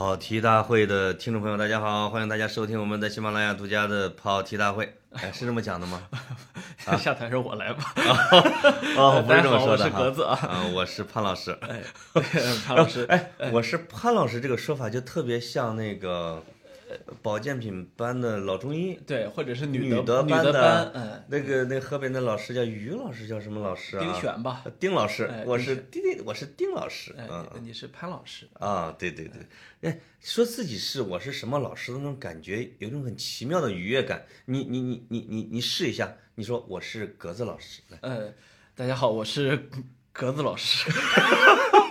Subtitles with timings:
[0.00, 4.94] 跑题大会的听众朋友，大家好，欢迎大家收听我们在喜马拉雅独家的跑题大会。
[5.12, 6.00] 哎，是这么讲的吗？
[6.96, 7.92] 下台是我来吧。
[8.96, 11.54] 哦，不是这么说的大家好我是格子啊啊，我是潘老师。
[11.60, 11.82] 哎，
[12.66, 16.42] 潘老师，哎，我是潘老师，这个说法就特别像那个呃
[17.22, 18.98] 保健品班的老中医。
[19.06, 24.00] 对，或者是女德班的，嗯，那个那河北那老师叫于老师，叫什么老师啊？
[24.00, 24.62] 丁选吧。
[24.64, 27.14] 呃丁老师哎，我是丁丁，我是丁老师。
[27.18, 34.24] 哎嗯，你是潘老师，啊，对对对，哎，说自己是我是什么老师的那种感觉，有一种很奇妙的愉悦感。
[34.46, 38.32] 你你你你你你试一下，你说我是格子老师，来，呃，
[38.74, 39.68] 大家好，我是
[40.12, 40.90] 格子老师。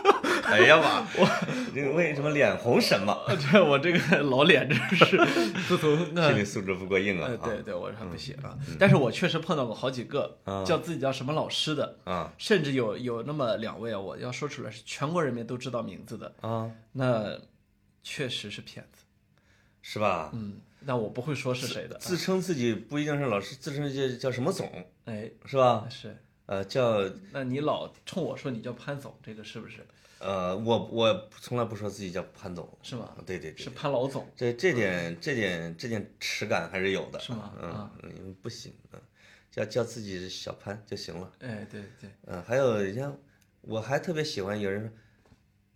[0.52, 1.28] 哎呀妈，我
[1.74, 3.16] 这个为什么脸红什么？
[3.52, 5.18] 这我这个老脸真是，
[5.68, 7.38] 自从那心理素质不过硬啊呃，！
[7.38, 8.58] 对对，我还不行啊。
[8.80, 17.38] 但是我确实碰到过好几个啊叫自己叫什么老师的，啊甚至有有那么两位啊，我要说出来是全国人民都知道名字的，啊，那
[18.04, 19.04] 确实是骗子。
[19.82, 20.30] 是吧？
[20.34, 21.98] 嗯，那我不会说是谁的。
[21.98, 24.70] 自称自己不一定是老师，自称叫叫什么总
[25.06, 25.88] 哎，是吧？
[25.90, 26.16] 是，
[26.46, 29.78] 呃，叫那你老冲我说你叫潘总，这个是不是？
[30.20, 33.16] 呃，我我从来不说自己叫潘总，是吗？
[33.26, 34.28] 对对对是，潘老总。
[34.36, 39.00] 这这点这点这点耻感还是有的，是吗嗯因嗯，不行，嗯，
[39.50, 41.32] 叫叫自己是小潘就行了。
[41.40, 43.12] 哎，对对，嗯，还有人家，
[43.62, 44.92] 我还特别喜欢有人说，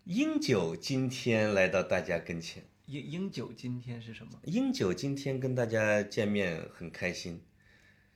[0.03, 4.33] 英九今天来到大家跟前，英英九今天是什么？
[4.43, 7.41] 英九今天跟大家见面很开心。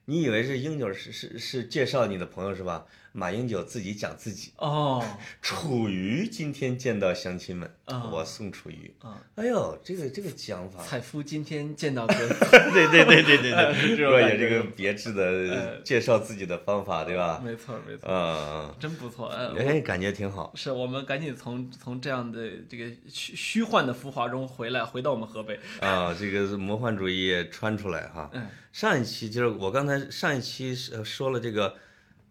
[0.09, 2.86] 你以为是英九是是是介绍你的朋友是吧？
[3.12, 4.52] 马英九自己讲自己。
[4.58, 5.04] 哦，
[5.42, 8.94] 楚瑜今天见到乡亲们，啊我送楚瑜。
[9.02, 17.42] 啊，哎呦，这个这个讲法，采夫今天见到哥，对对对对对哎对，若 有感觉这个别致的介绍自己的方法，对吧？
[17.44, 19.28] 没错没错，嗯，真不错。
[19.28, 20.52] 哎，感觉挺好。
[20.56, 25.60] 是我们赶紧从从这样的这个虚虚幻的浮华中回来，回到我们河北。
[25.82, 28.30] 啊，这个魔幻主义穿出来哈。
[28.34, 31.73] 嗯上一期就是我刚才上一期说了这个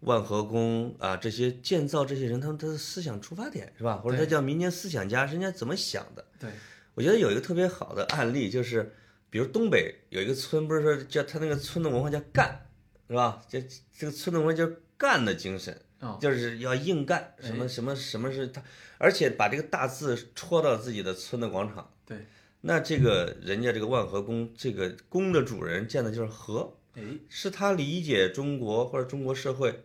[0.01, 3.97] 万和宫啊，这些建造这些人他们他的思想出发点是吧？
[3.97, 6.23] 或者他叫民间思想家，是人家怎么想的？
[6.39, 6.49] 对，
[6.93, 8.93] 我觉得有一个特别好的案例，就是
[9.29, 12.67] 比如东北有一个村，不是说叫他那个村的文化叫干，
[13.07, 13.41] 是吧？
[13.49, 13.61] 这
[13.97, 18.61] 这个村的文化叫干的精神，哦，就是要硬干，什么什么什么是他，
[18.97, 21.91] 而且把这个大字戳到自己的村的广场。
[22.05, 22.25] 对，
[22.61, 29.83] 那这个人家这个万和宫，这个宫的主人建的就是和，哎，是他理解中国或者中国社会，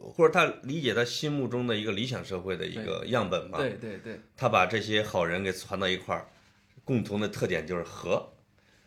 [0.00, 3.58] 或者他理解他心目中的一个理想社会的一个样本吧。
[3.58, 4.20] 对对对。
[4.36, 6.28] 他把这些好人给攒到一块儿，
[6.84, 8.32] 共同的特点就是和。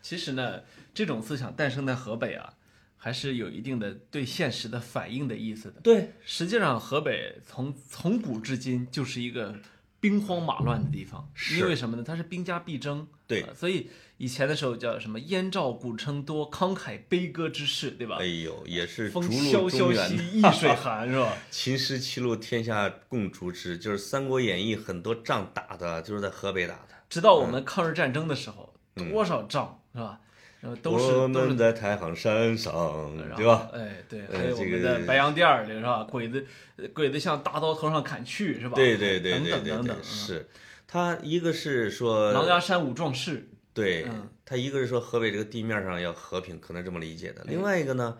[0.02, 0.62] 其实呢，
[0.94, 2.54] 这种思想诞生在河北啊，
[2.96, 5.80] 还是有一定的对现实的反应的意思的。
[5.80, 9.54] 对，实际上，河北从从古至今就是一个
[10.00, 12.02] 兵荒马乱的地方，因为什么呢？
[12.06, 18.24] 它是兵家必争，对呃所以以前的时候叫什么“燕赵古称多，慷慨悲歌之士”，对吧哎？
[18.26, 21.32] 呦，也是逐风鹿萧萧兮易水寒， 是吧？
[21.50, 26.88] 秦时七路天下共逐之，就是《三国演义》很多仗打的就是在河北打的。
[27.08, 30.20] 直到我们抗日战争的时候，多少仗是吧？
[30.66, 33.70] 然后都是我都是们在太行山上，对吧？？
[33.72, 36.02] 哎，对，呃还有我这个们的白洋淀儿，是吧？
[36.10, 36.44] 鬼子，
[36.92, 38.74] 鬼子向大刀头上砍去，是吧？
[38.74, 40.48] 对对对等对对对，是。
[40.88, 47.42] 他一个是说，狼牙山五壮士，对嗯他一个是说河北这个地面上要和平，可能这么理解的。
[47.42, 48.16] 哎另外一个呢，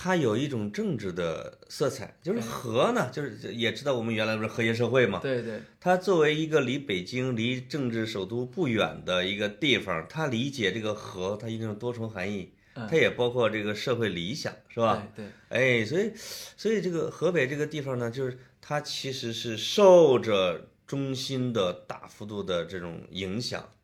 [0.00, 5.18] 它有一种政治的色彩，就是和呢，就是也知道我们原来不是和谐社会嘛。
[5.18, 15.04] 对对它作为一个离北京、离政治首都不远的一个地方，它理解这个和，它一定有多重含义，嗯它也包括这个社会理想，是吧？
[15.16, 16.12] 对对，哎，所以，
[16.56, 23.77] 所以这个河北这个地方呢，就是它其实是受着中心的大幅度的这种影响，哎，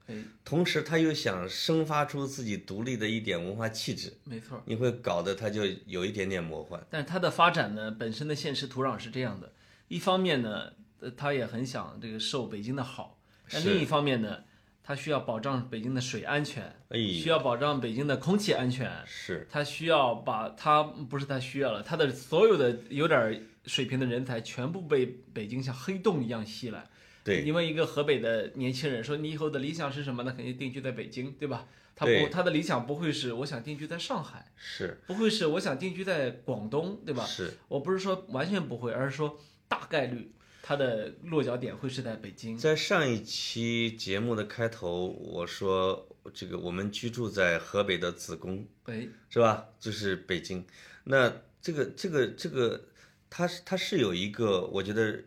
[0.45, 4.63] 同时他又想生发出自己独立的一点文化气质，没错。
[4.67, 6.87] 你会搞得他就有一点点魔幻。
[6.91, 9.53] 但是它的发展呢，本身的现实土壤是这样的：
[9.89, 13.17] 一方面呢，呃他也很想这个受北京的好；
[13.51, 14.45] 但另一方面呢，
[14.83, 19.47] 他需要保障北京的水安全，哎，需要保障北京的空气安全，是。
[19.51, 26.87] 他需要把他不是他需要了，他的所有的有点水平的人才全部被北京像黑洞一样吸来。
[27.25, 30.35] 对，你问一个河北的年轻人说：“你以后的理想是什么呢？
[30.37, 31.67] 肯定定居在北京，对吧？
[31.97, 37.25] 他不，他的理想不会是我想定居在上海，是不会是我想定居在广东，对吧？
[37.25, 39.39] 是，我不是说完全不会，而是说
[39.69, 42.59] 大概率他的落脚点会是在北京。
[42.59, 49.69] 在上一期节目的开头，我说这个我们居住在河北的子宫，哎，是吧？
[49.79, 50.67] 就是北京。
[51.05, 51.33] 那
[51.63, 52.85] 这个这个这个，
[53.31, 55.23] 它是它是有一个，我觉得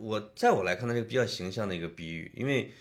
[0.00, 2.72] 我在我来看，它是一个比较形象的一个比喻，因为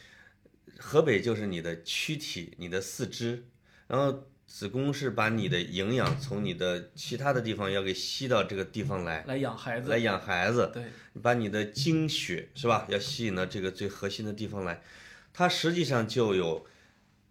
[0.78, 3.44] 河北就是你的躯体，你的四肢，
[3.88, 10.84] 然后子宫是把你的营养从你的其他的地方要给吸到这个地方来，来养孩子，来养孩子，对，
[11.22, 14.82] 把你的精血是吧，要吸引到这个最核心的地方来。
[15.34, 16.66] 它实际上就有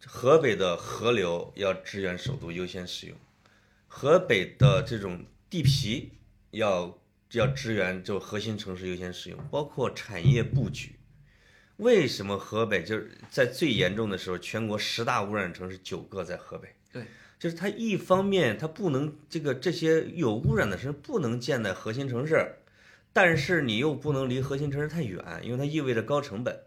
[0.04, 3.16] 河北的河流要支援首都优先使用，
[3.88, 6.12] 河北的这种地皮
[6.50, 6.98] 要
[7.32, 10.96] 要支援就核心城市优先使用，包括产业布局。
[11.76, 16.68] 为什么河北就是在最严重的时候，全国十大污染城市九个在河北？
[16.90, 17.04] 对，
[17.38, 22.56] 就是它一方面它不能这个这些有污染的城市不能建在核心城市，
[23.12, 26.58] 但是你又不能离核心城市太远，因为它意味着高成本。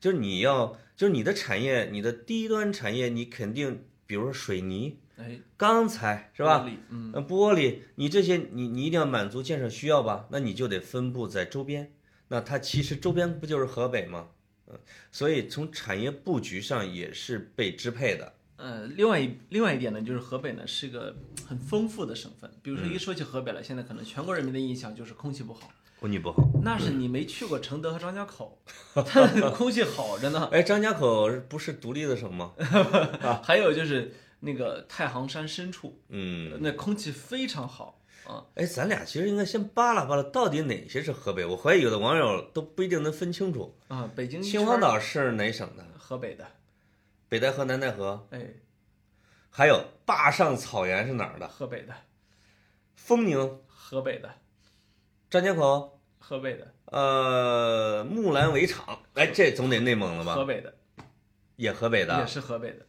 [0.00, 6.60] 就是你要就是你的产业，你的低端产业，你肯定比如说水泥、哎，钢材是吧？
[6.60, 6.76] 玻璃？
[6.90, 10.26] 嗯，呃，玻璃，你这些你你一定要满足建设需要吧？
[10.30, 11.92] 那你就得分布在周边。
[12.28, 14.28] 那它其实周边不就是河北吗？
[14.68, 14.78] 嗯，
[15.12, 18.32] 所以从产业布局上也是被支配的。
[18.56, 21.14] 呃，另外一另外一点呢，就是河北呢是个
[21.46, 22.50] 很丰富的省份。
[22.62, 25.70] 比如说一说起河北来，现在可能全国人民的印象就是空气不好，
[26.00, 26.42] 空气不好。
[26.62, 28.58] 那是你没去过承德和张家口，
[29.54, 30.48] 空气好着呢。
[30.50, 32.52] 哎，张家口不是独立的省吗？
[33.44, 38.44] 还有就是那个太行山深处，嗯，那空气非常好啊。
[38.54, 41.44] 哎，咱俩其实应该先扒拉扒拉，到底哪些是河北？
[41.44, 43.76] 我怀疑有的网友都不一定能分清楚。
[43.88, 45.84] 啊，北京秦皇岛是哪省的？
[45.98, 46.46] 河北的，
[47.28, 48.46] 北戴河、南戴河，哎，
[49.50, 51.48] 还有坝上草原是哪儿的？
[51.48, 51.92] 河北的，
[52.94, 54.30] 丰宁、河北的，
[55.28, 60.34] 张家口，河北的，呃，木兰围场，哎，这总得内蒙了吧？
[60.34, 60.72] 河北的，
[61.56, 62.26] 也河北的也。
[62.26, 62.86] 是河北的，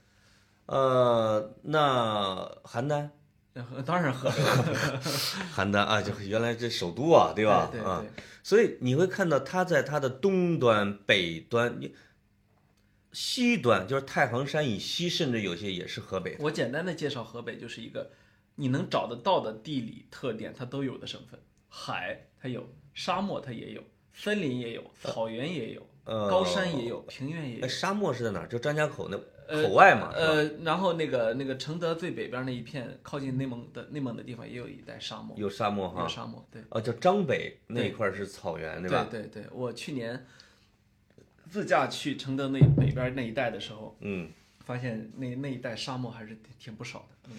[0.67, 3.09] 呃，那邯郸，
[3.53, 4.35] 呃当然河北，
[5.55, 7.69] 邯郸啊，就原来这首都啊，对吧？
[7.71, 11.95] 对啊，对，所以你会看到它在它的东端、北端、你
[13.13, 16.35] 西端，就是太行山以西，甚至有些也是河北。
[16.39, 18.11] 我简单的介绍河北，就是一个
[18.55, 21.39] 你能找得到的地理特点，它都有的省份。
[21.69, 23.81] 海它有，沙漠它也有，
[24.13, 27.67] 森林也有，草原也有，呃，高山也有，平原也哎，有。
[27.67, 28.47] 沙漠是在哪儿？
[28.47, 36.01] 就张家口那呃口外嘛，呃，然后那个那个承德最北边那一片靠近内蒙的内蒙的地方，也有一带沙漠，有沙漠哈。
[36.01, 36.45] 有沙漠。
[36.51, 39.07] 对，哦，叫张北那一块儿是草原，对吧？
[39.09, 40.25] 对对，我去年
[41.49, 44.29] 自驾去承德那北边那一带的时候，嗯，
[44.65, 47.29] 发现那那一带沙漠还是挺挺不少的。
[47.29, 47.38] 嗯，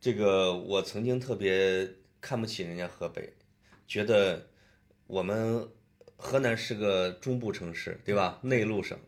[0.00, 1.88] 这个我曾经特别
[2.20, 3.32] 看不起人家河北，
[3.86, 4.46] 觉得
[5.06, 5.66] 我们
[6.16, 8.38] 河南是个中部城市，对吧？
[8.42, 8.98] 内陆省。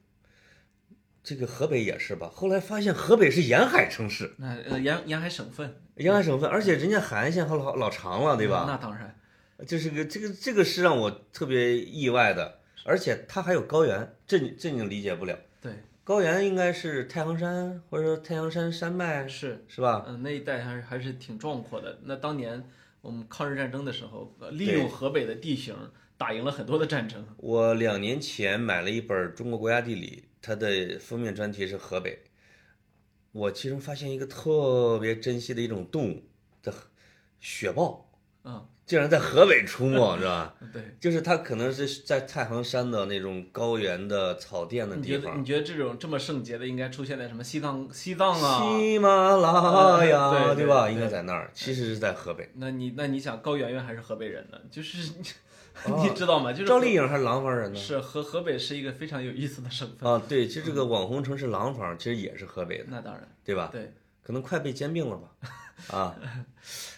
[1.23, 2.31] 这个河北也是吧？
[2.33, 8.65] 后来发现河北是沿海城市，那呃沿沿海省份，沿海省份，而且人家海岸线还老老长了，对吧？
[8.67, 9.15] 那当然，
[9.67, 15.39] 就是个这个这个是让我特别意外的，而且它还有高原，这你这你理解不了。
[15.61, 15.73] 对，
[16.03, 20.07] 高原应该是太行山或者说太行山山脉，是，是吧？
[20.09, 21.99] 嗯、那一带还是还是挺壮阔的。
[22.05, 22.65] 那当年
[23.03, 25.77] 我们抗日战争的时候，呃利用河北的地形
[26.17, 27.23] 打赢了很多的战争。
[27.37, 32.19] 我两年前买了一本《中国国家地理》，它的封面专题是河北。
[33.33, 36.23] 我其中发现一个特别珍惜的一种动物，
[36.63, 36.73] 叫
[37.39, 38.11] 雪豹，
[38.45, 40.53] 嗯， 竟然在河北出没，是吧？
[40.73, 40.83] 对。
[40.99, 48.59] 就是它可能是在太行山的那种高原的草甸的地方觉得你，觉得这种这么圣洁的应该出现在什么西藏西藏啊？
[48.81, 50.91] 喜马拉雅， 对对吧？
[50.91, 52.51] 应该在那儿，其实是在河北。
[52.55, 54.59] 那你那你想高圆圆还是河北人呢？
[54.73, 55.15] 就是哦
[56.03, 56.53] 你知道吗？
[56.53, 57.79] 就是赵丽颖还是廊坊人呢？
[57.79, 60.11] 是河河北是一个非常有意思的省份。
[60.11, 63.69] 啊，对，其实这个网红城市廊坊，其实也是河北的，那当然，对吧？
[63.73, 65.29] 对，可能快被兼并了吧？
[65.97, 66.15] 啊，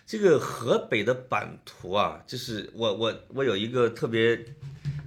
[0.06, 4.44] 这个河北的版图啊，就是我我我有一个特别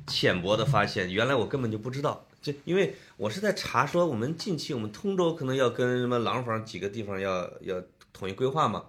[0.08, 8.86] 浅薄的发现，原来我根本就不知道，就因为我是在查说我们近期我们通州可能要跟什么廊坊几个地方要要统一规划嘛。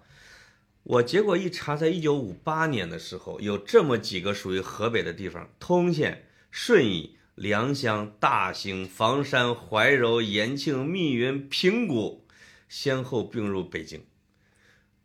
[0.89, 12.25] 我结果一查，在一九五八年的时候，有这么几个属于河北的地方：通县、顺义、良乡、大兴、房山、怀柔、延庆、密云、平谷，
[12.69, 14.05] 先后并入北京。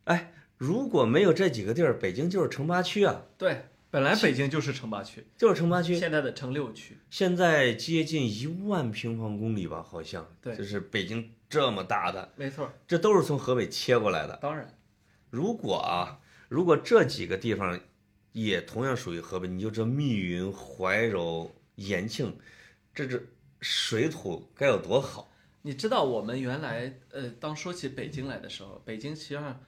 [0.04, 5.98] 哎，如果没有这几个地儿，北京就是城八区啊，对，本来北京就是城八区，就是城八区。
[5.98, 7.00] 现在的城六区。
[7.10, 10.30] 现在接近一万平方公里吧，好像。
[10.40, 14.38] 对就是北京这么大的，没错，这都是从河北切过来的。
[14.40, 14.78] 当然，
[15.32, 16.20] 如果啊，
[16.50, 17.80] 如果这几个地方
[18.34, 22.38] 也同样属于河北，你就这密云、怀柔、延庆，
[22.94, 23.20] 这这
[23.62, 25.32] 水土该有多好。
[25.64, 29.60] 你知道我们原来呃，当说起北京来的时候，北京实际上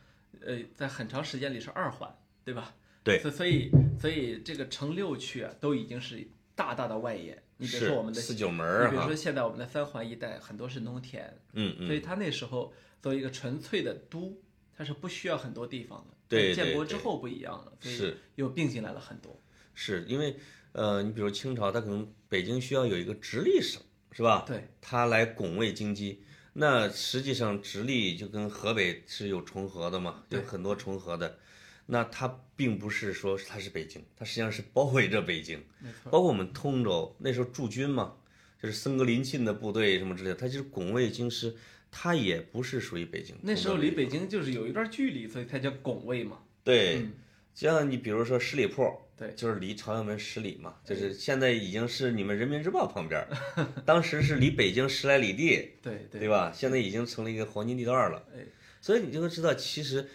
[0.41, 2.75] 呃，在很长时间里是二环，对吧？
[3.03, 7.41] 对所所以所以这个城六区啊，都已经是大大的外延。
[7.57, 14.35] 你比如说我们的，四九门你儿哈，比如说现在我们的三环一带很多是农田，嗯嗯，所以它那时候作为一个纯粹的都，
[14.83, 16.17] 它是不需要很多地方的。
[16.27, 19.39] 对建国之后不一样了，所以是又并进来了很多。
[19.73, 20.35] 是因为
[20.73, 24.43] 呃，你比如清朝，它可能北京需要有一个直隶省，是吧？
[24.45, 26.17] 对，它来拱卫京畿。
[26.53, 31.39] 那实际上直隶就跟河北是有重合的嘛，有很多重合的。
[31.85, 35.63] 那它并不是说它是北京，它实际上是包围着北京。
[36.05, 38.15] 包括我们通州那时候驻军嘛，
[38.61, 41.55] 就是僧格林沁的部队什么之类的，它就是拱卫京师，
[41.95, 43.35] 它也不是属于北京。
[43.43, 46.39] 那时候离北京就是有一段距离，所以它叫拱卫嘛。
[46.63, 47.13] 对，嗯
[47.53, 48.81] 像你比如说十里铺，
[49.15, 53.23] 对就是离朝阳门十里嘛，就是现在已经是你们人民日报旁边，
[53.85, 56.51] 当时是离北京十来里地，对对对吧？
[56.51, 58.25] 现在已经成了一个黄金地段了。
[58.35, 58.39] 哎，
[58.81, 60.09] 所以你就会知道，其实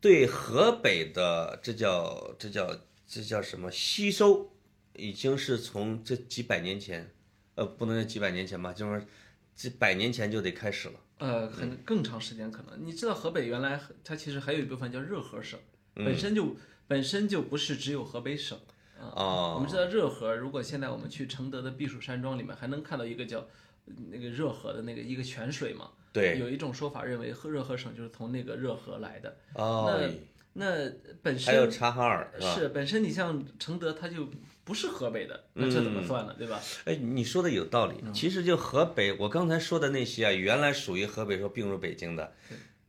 [0.00, 2.70] 对河北的这叫这叫
[3.08, 4.52] 这叫什么吸收，
[4.94, 7.10] 已经是从这几百年前，
[7.56, 9.04] 呃，不能叫几百年前吧，就是
[9.62, 10.94] 这百年前就得开始了。
[11.18, 12.86] 呃，很更长时间可能。
[12.86, 15.60] 你知道河北原来它其实还有一部分叫热河省，
[15.96, 16.56] 嗯本身就
[16.88, 18.58] 本身就不是只有河北省。
[18.98, 23.40] 啊哦我们知道热河，如果现在我们去承德的避暑山庄里面，还能看到一个叫
[23.84, 25.90] 呃那个热河的那个一个泉水嘛。
[26.10, 29.36] 对，有一种说法认为河热河省就是从那个热河来的。
[29.54, 29.94] 哦，
[30.54, 30.90] 那那
[31.22, 32.60] 本还有身察哈尔是？
[32.60, 34.28] 是本身你像承德，它就
[34.70, 36.32] 不是河北的，那这怎么算呢？
[36.38, 36.60] 对吧？
[36.84, 37.96] 哎，你说的有道理。
[38.14, 42.32] 其实就河北，我刚才说的那些啊，原来属于河北，说并入北京的，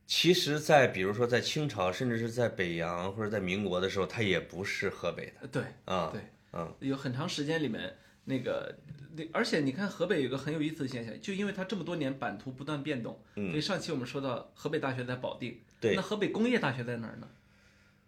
[0.06, 6.10] 其实，在比如说在清朝，甚至是在北洋或者在民国的时候，它也不是河北的呃对啊。
[6.12, 6.20] 对，
[6.52, 7.92] 嗯，有很长时间里面，
[8.26, 8.72] 那个，
[9.16, 17.26] 那而且你看河北有个很有意思的现象，就因为它这么多年版图不断变动，所以上期我们说到河北大学在保定，嗯对那河北工业大学在哪儿呢？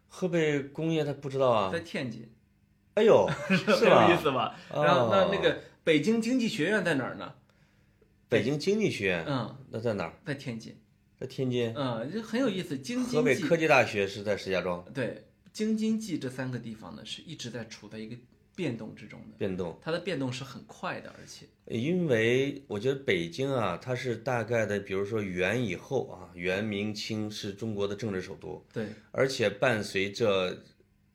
[0.06, 1.72] 河北工业他不知道啊。
[1.72, 2.30] 在天津，
[2.94, 4.16] 哎呦，很 是有意？
[4.22, 4.56] 思吧？
[4.70, 7.32] 哦然后那那个北京经济学院在哪儿呢？
[8.28, 10.14] 北京经济学院嗯，那在哪儿？
[10.24, 10.76] 在天津，
[11.18, 11.72] 在天津。
[11.76, 12.78] 嗯，这很有意思。
[12.78, 14.84] 京河津冀北科技大学是在石家庄。
[14.92, 18.16] 对京津冀这三个地方呢，是一直在处在一个
[18.56, 30.56] 变动之中的，变动，它的变动是很快的，而且因为我觉得北京啊，它是大概的，比如说元以后啊，元明清是中国的政治首都，对而且伴随着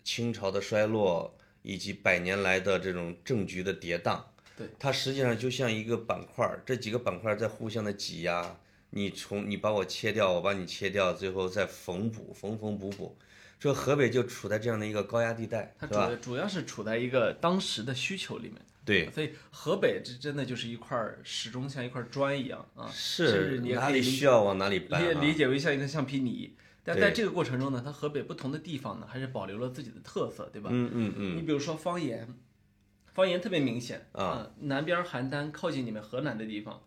[0.04, 4.22] 清朝的衰落以及百年来的这种政局的跌宕，
[4.58, 8.58] 对，它实际上就像一个板块儿，这几个板块儿在互相的挤压，
[8.92, 13.18] 你从你把我切掉，我把你切掉，最后再缝补，缝缝补补，
[13.60, 16.10] 这河北就处在这样的一个高压地带，它是吧？
[16.10, 18.56] 主主要是处在一个当时的需求里面。
[18.86, 26.56] 对，所以河北这真的就是一块儿始终像一块砖一样啊，甚是至你哪里需要往哪里理搬、啊，理解为像一个橡皮泥。
[26.84, 30.70] 但在这个过程中呢，它河北不同的地方呢，还是保留了自己的特色，对吧？
[30.72, 32.28] 嗯嗯嗯，你比如说方言，
[33.14, 36.82] 方言特别明显啊呃南边邯郸靠近你们河南的地方，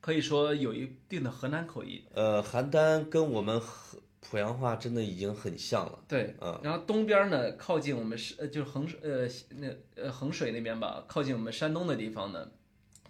[0.00, 2.02] 可以说有一定的河南口音。
[2.14, 5.98] 呃，邯郸跟我们河濮阳话真的已经很像了。
[6.06, 9.68] 对，嗯然后东边呢，靠近我们是呃，就是衡水呃那
[10.02, 12.46] 呃衡水那边吧，靠近我们山东的地方呢，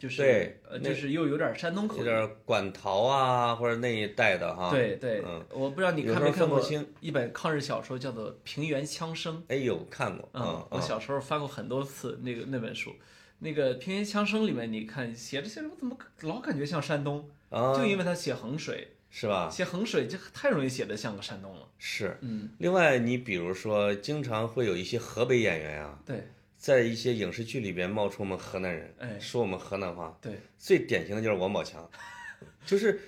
[0.01, 2.05] 就是就是又有点山东口音。
[2.05, 9.37] 有点管陶啊，或者那一带的哈。，对对，嗯我不知道你看没看过清一本抗日小说，叫做《平原枪声》。
[9.49, 12.93] 哎呦，看过，嗯嗯，我小时候翻过很多次那个那本书。
[13.41, 17.29] 那个《平原枪声》里面，你看写着写着，我怎么老感觉像山东？
[17.51, 19.49] 啊，就因为他写衡水，是吧？
[19.51, 21.67] 写衡水就太容易写的像个山东了。
[21.79, 22.17] 是。
[22.21, 26.29] 嗯，另外，你比如说，经常会有一些河北演员啊，对
[26.61, 30.15] 在一些影视剧里边冒充我们河南人，哎说我们河南话。
[30.21, 31.91] 对，最典型的就是王宝强，
[32.67, 33.01] 就是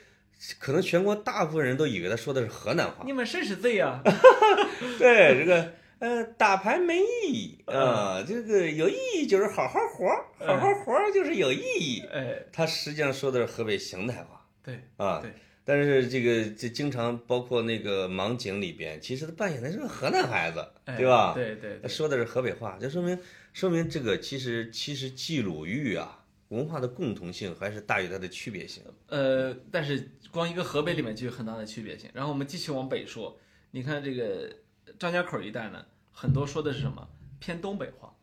[0.59, 3.05] 可能全国大部分人都以为他说的是河南话。
[3.05, 4.01] 你们谁是贼呀？
[4.99, 12.03] 对这个，呃，打牌没意义啊、这个有意义就是好好活，好好活就是有意义。
[12.11, 15.31] 哎，他实际上说的是河北邢台话对啊，对，
[15.65, 21.33] 但是这个这经常包括那个盲井里边，其实他扮演的是个河南孩子，哎对吧？
[21.35, 23.19] 对对对，他说的是河北话，就说明
[23.53, 28.83] 说明这个其实其实冀鲁豫啊文化的共同性还是大于它的区别性。
[29.07, 32.11] 呃，但是光一个河北里面就有很大的区别性。
[32.13, 33.39] 然后我们继续往北说，
[33.71, 34.51] 你看这个
[34.99, 38.15] 张家口一带呢，很多说的是什么偏东北话，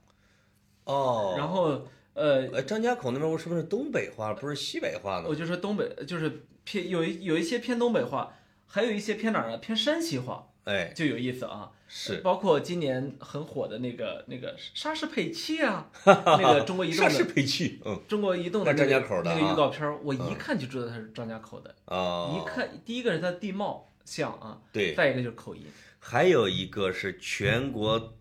[0.83, 1.87] 哦然后
[2.19, 5.25] 呃，呃，张家口那边是不是东北话，不是西北话呢？
[5.29, 8.33] 我就说东北就是偏有一有一些偏东北话，
[8.67, 9.57] 还有一些偏哪儿呢？
[9.57, 11.71] 偏山西话，哎，就有意思啊。
[11.91, 21.73] 是包括今年很火的那个那个莎士佩奇啊， 那个中国移动莎士的佩奇，嗯，中国移动的那张那个家口的啊那个预告片儿，我一看就知道它是张家口的。
[21.85, 25.63] 啊，一看，第一个是它地貌像啊，对，再一个就是口音。
[25.97, 28.18] 还有一个是全国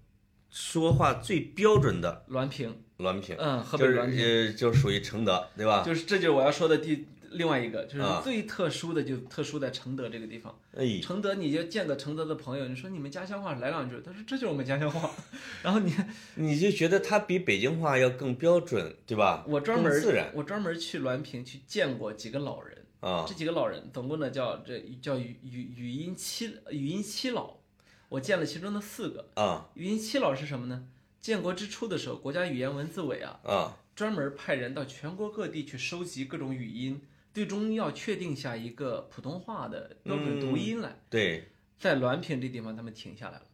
[0.59, 5.85] 说话最标准的滦平，滦平，嗯，河就是北滦平，呃，就属于承德，对吧？
[5.87, 10.59] 就是这就是我要说的第另外一个，就是啊最特殊的，就特殊在承德这个地方。
[10.77, 15.09] 哎，承德，你就见个承德的朋友，你说你们家乡话来两句，他说这就是我们家乡话。
[15.63, 15.95] 然后你
[16.35, 19.45] 你就觉得他比北京话要更标准，对吧？
[19.47, 27.59] 我专门更自然我专门去滦平去见过几个老人，啊这几个老人总共呢叫这叫语语语音七语音七老，
[28.09, 29.31] 我见了其中的四个。
[29.35, 30.89] 啊语音七老是什么呢？
[31.21, 37.03] 建国之初的时候，国家语言文字委啊啊专门派人到全国各地去收集各种语音，
[37.35, 41.01] 最终要确定下一个普通话的标准读音来。
[41.11, 41.49] 对，
[41.79, 43.45] 在滦平这地方，他们停下来了，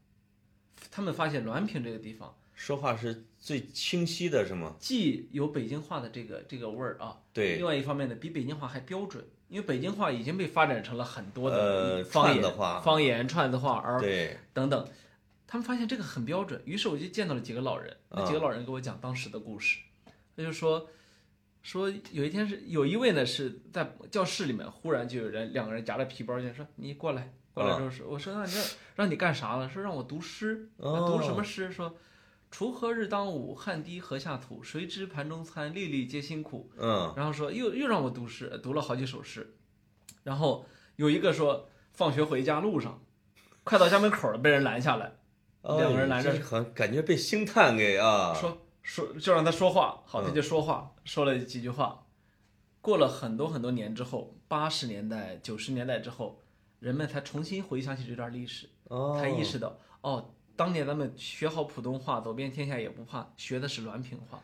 [0.91, 4.77] 他们发现滦平这个地方说话是最清晰的，是吗？
[4.79, 14.85] 既有北京话的这个这个味儿啊，对另外一方面呢，比北京话还标准，因为北京话已经被发展成了很多的呃方言、串的话方言、串子话儿对，等等。
[15.47, 19.79] 他们发现这个很标准，于是我就见到了几个老人，那几个老人给我讲当时的故事，
[20.37, 20.89] 他就说
[21.63, 27.33] 说有一天是有一位呢是在教室里面，忽然就有人两个人夹着皮包进来说你过来。
[27.53, 28.65] 过来之后说，我说那你让
[28.97, 29.69] 让你干啥了？
[29.69, 31.71] 说让我读诗，哦读什么诗？
[31.71, 31.95] 说
[32.55, 34.63] 锄禾日当午，汗滴禾下土。
[34.63, 36.71] 谁知盘中餐，粒粒皆辛苦。
[36.79, 39.57] 嗯然后说又又让我读诗，读了好几首诗。
[40.23, 43.03] 然后有一个说，放学回家路上，
[43.65, 45.17] 快到家门口了，被人拦下来，
[45.63, 52.07] 两个人拦着感觉被星探给啊，说说就让他说话，好，他嗯就说话，说了几句话。
[52.81, 56.41] 过了很多很多年之后，八十年代、九十年代之后，
[56.79, 64.43] 人们才重新回想起这段历史，哦，才意识到，哦，当年咱们学好普通话，走遍天下也不怕，学的是滦平话。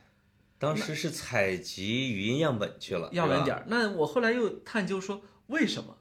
[0.59, 3.65] 当时是采集语音样本去了，是吧样本点儿。
[3.69, 5.97] 那我后来又探究说，为什么？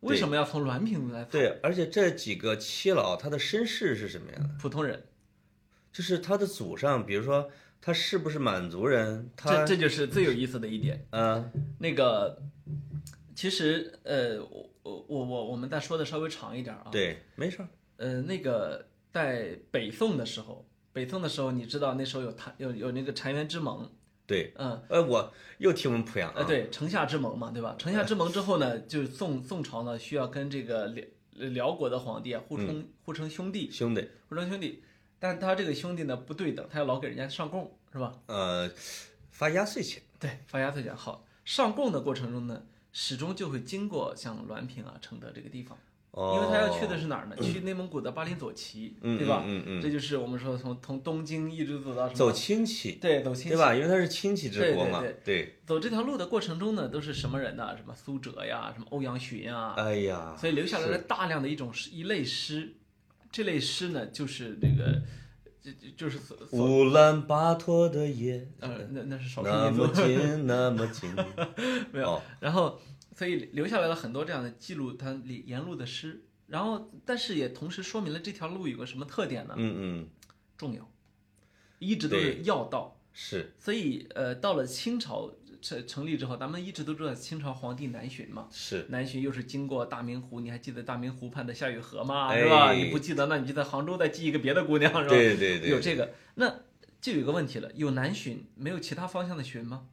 [0.00, 4.54] 为什么要从滦平来？，对，而且这几个七老他的身世是什么样的？
[4.60, 5.02] 普通人，
[5.90, 9.30] 就是他的祖上，比如说他是不是满族人？
[9.34, 11.06] 这他这就是最有意思的一点。
[11.10, 12.42] 嗯那个，
[13.34, 16.88] 其实呃，我我我我我们再说的稍微长一点啊。。
[16.92, 23.88] 对，没事儿，呃，那个在北宋的时候，北宋的时候，你知道那时候有谭有有那个澶渊之盟，
[24.26, 24.82] 对，嗯。
[24.88, 27.76] 呃，我又听闻濮阳呃，啊，对，城下之盟嘛，对吧？
[27.78, 34.82] 城下之盟之后呢，就是宋宋朝呢需要跟这个辽辽国的皇帝啊互称、互称兄弟，兄弟，互称兄弟，
[35.20, 38.20] 但他这个兄弟呢不对等，他要老给人家上贡，是吧？
[38.26, 38.68] 呃，
[39.30, 41.24] 发压岁钱，对，发压岁钱好。
[41.44, 45.80] 上贡的过程中呢，始终就会经过像滦平啊、承德这个地方，哦，
[46.16, 47.34] 因为他要去的是哪儿呢？
[47.42, 49.42] 去内蒙古的巴林左旗，嗯，对吧？
[49.44, 52.30] 嗯嗯这就是我们说从从东京一直走到走？
[52.30, 53.74] 亲戚，对，走亲戚对吧？
[53.74, 57.76] 因为他是亲戚之国嘛，对对，走这条路的过程中呢，都是什么人呢？
[57.76, 62.74] 什么苏辙呀，什么欧阳询啊，哎呀，所以留下来了大量的一种诗一类诗，
[63.32, 65.02] 这类诗呢，就是这个，
[65.60, 66.18] 就就就是
[66.52, 71.10] 乌兰巴托的夜，呃，那那是少数那么民族，近，那么近，
[71.90, 72.22] 没有哦。
[72.38, 72.78] 然后，
[73.14, 76.24] 所以留下来了很多这样的记录它里沿路的诗。
[76.46, 79.54] 然后，但是也同时说明了这条路有个什么特点呢？
[79.56, 80.08] 嗯嗯，
[80.58, 80.86] 重要，
[81.78, 83.00] 一直都是要道。
[83.14, 88.48] 是所以，呃，到了清朝成成立之后，咱们一直都知道清朝皇帝南巡嘛。
[88.50, 92.28] 是，南巡又是经过大明湖，你还记得大明湖畔的夏雨荷吗？
[92.28, 92.72] 哎是吧？
[92.72, 95.08] 你不记得，那你就在杭州再记一个别的姑娘，是吧？
[95.08, 96.62] 对对对，有这个，那
[97.00, 99.86] 就有一个问题了，有南巡，没有其他方向的巡吗？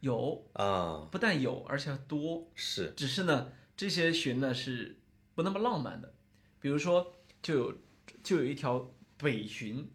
[0.00, 2.48] 有，啊，不但有，而且多。
[2.54, 4.96] 是，只是呢，这些巡呢是
[5.34, 6.12] 不那么浪漫的，
[6.60, 7.74] 比如说，就有
[8.22, 9.88] 就有一条北巡，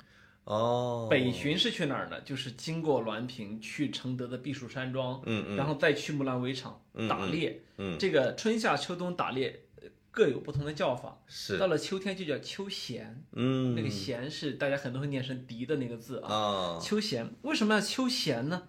[0.44, 2.20] 哦，北巡是去哪儿呢？
[2.22, 5.56] 就是经过滦平去承德的避暑山庄，嗯嗯。
[5.56, 7.62] 然后再去木兰围场嗯打猎。
[7.78, 16.34] 嗯，这个春夏秋冬打猎呃各有不同的叫法，是，到了秋天就叫秋闲，嗯，那个闲是大家很多会念成笛的那个字啊。
[16.34, 18.68] 啊，秋闲为什么要秋闲呢？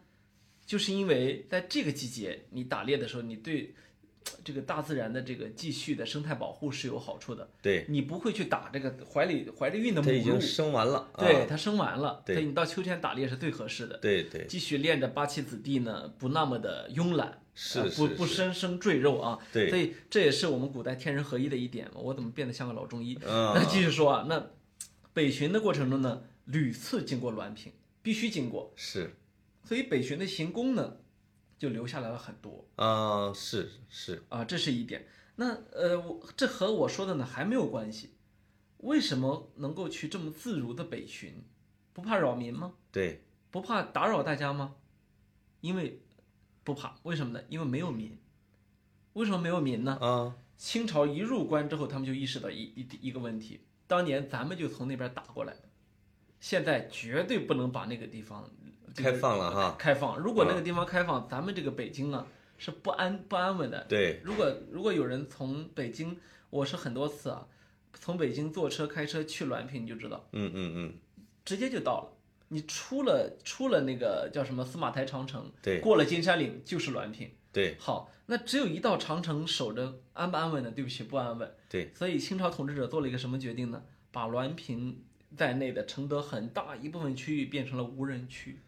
[0.67, 3.75] 就是因为在这个季节你打猎的时候，你对
[4.27, 7.49] 呃这个大自然的这个继续的生态保护是有好处的。
[7.61, 13.99] 对，你不会去打这个怀里怀着孕的母它已经鹿，生完了，啊对它生完了，对所以你到秋天打猎是最合适的。
[13.99, 19.39] 对对，继续练着八旗子弟呢，不那么的慵懒，是不不生生赘肉啊。
[19.53, 21.91] 对所以这也是我们古代天人合一的一点。
[21.95, 23.19] 我怎么变得像个老中医？
[23.27, 24.51] 嗯那继续说啊，那
[25.13, 27.71] 北巡的过程中呢，屡次经过滦平，
[28.03, 29.15] 必须经过，是
[29.65, 30.99] 所以北巡的行宫呢，
[31.59, 35.07] 就留下来了很多啊，是是，啊，这是一点。
[35.37, 38.11] 那呃，我这和我说的呢还没有关系。
[38.79, 41.43] 为什么能够去这么自如的北巡？
[41.95, 42.75] 不怕扰民吗？
[42.93, 44.75] 对，不怕打扰大家吗？
[45.61, 46.03] 因为
[46.63, 47.43] 不怕，为什么呢？
[47.49, 48.19] 因为没有民。
[49.15, 49.97] 为什么没有民呢？
[50.01, 55.63] 啊，清朝一入关之后，他们就意识到一一一个问题：当年咱们就从那边打过来的，
[56.45, 58.47] 现在绝对不能把那个地方
[58.93, 59.77] 这个开放了哈。
[59.79, 62.27] 开放，如果那个地方开放，咱们这个北京啊
[62.59, 63.83] 是不安不安稳的。
[63.89, 66.19] 对，如果如果有人从北京，
[66.51, 67.47] 我是很多次啊，
[67.95, 70.95] 从北京坐车开车去滦平，你就知道，嗯嗯嗯，
[71.47, 72.13] 直接就到了。
[72.49, 77.31] 你出了出了那个叫什么司马台长城，对过了金山岭就是滦平。
[77.55, 80.71] 对好，那只有一道长城守着，安不安稳呢？
[80.71, 81.55] 对不起，不安稳。
[81.71, 83.83] 对，所以清朝统治者做了一个什么决定呢？
[84.13, 85.03] 把滦平
[85.37, 88.59] 在内的承德很大一部分区域变成了无人区，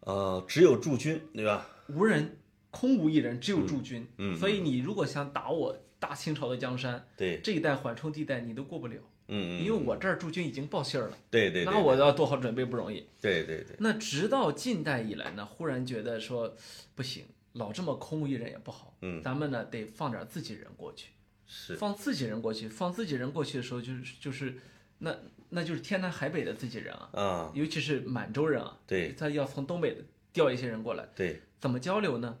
[0.00, 1.68] 呃，只有驻军，对吧？
[1.88, 2.36] 无人，
[2.70, 4.02] 空无一人，只有驻军。
[4.18, 8.96] 嗯嗯所以你如果想打我大清朝的江山，对，这一带缓冲地带你都过不了，
[9.28, 13.06] 嗯嗯，因为我这儿驻军已经报信儿了，对对对，那我要做好准备不容易。
[13.20, 16.54] 对对对，那直到近代以来呢，忽然觉得说
[16.94, 21.10] 不行，老这么空无一人也不好，嗯，咱们呢得放点自己人过去。
[21.50, 24.58] 是，放自己人过去，放自己人过去的时候，就是就是，
[24.98, 25.16] 那
[25.50, 29.96] 那就是天南海北的自己人啊，啊，尤其是满洲人啊，对他要从东北
[30.32, 32.38] 调一些人过来，对，怎么交流呢？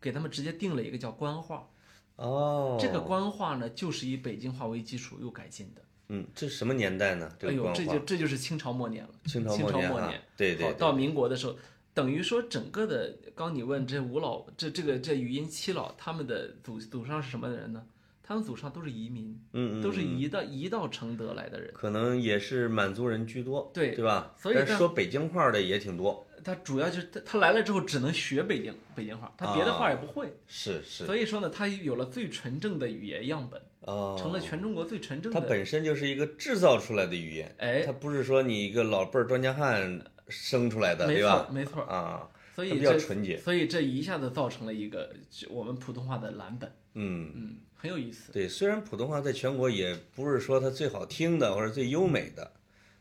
[0.00, 1.68] 给他们直接定了一个叫官话，
[2.16, 5.82] 哦，这个官话呢，就是以北京话为基础又改进的。
[6.08, 7.28] 嗯，这什么年代呢？
[7.38, 9.10] 这哎呦，个这就，这就是清朝末年了。
[9.24, 11.56] 清朝末年，对对好，到民国的时候，
[11.92, 17.84] 等于说整个的，刚你问这五老，这这个这语音七老，他们的祖祖上是什么人呢？
[18.26, 21.70] 他们祖上都是移民，嗯嗯，都是嗯移到移到承德来的人。
[21.72, 24.34] 可能也是满族人居多，对对吧？
[24.36, 30.36] 所以说北京话的也挺多，他主要就是他他来了之后只能学北京北京话，他别的话也不会。
[30.48, 35.46] 是是，所以说呢，他有了最纯正的语言样本，哦，成了全中国最纯正它的。
[35.48, 41.48] 本身就是一个制造出来的语言，哎，它不是说你一个老辈儿庄稼汉生出来的，对没错吧？
[41.52, 41.82] 没错。
[41.84, 45.14] 啊，所以比较纯洁，所以这一下子造成了一个
[45.48, 47.32] 我们普通话的蓝本，嗯。
[47.34, 47.56] 嗯，
[47.86, 48.32] 很有意思。
[48.32, 52.50] 对，虽然普通话在全国也不是说它最好听的或者最优美的，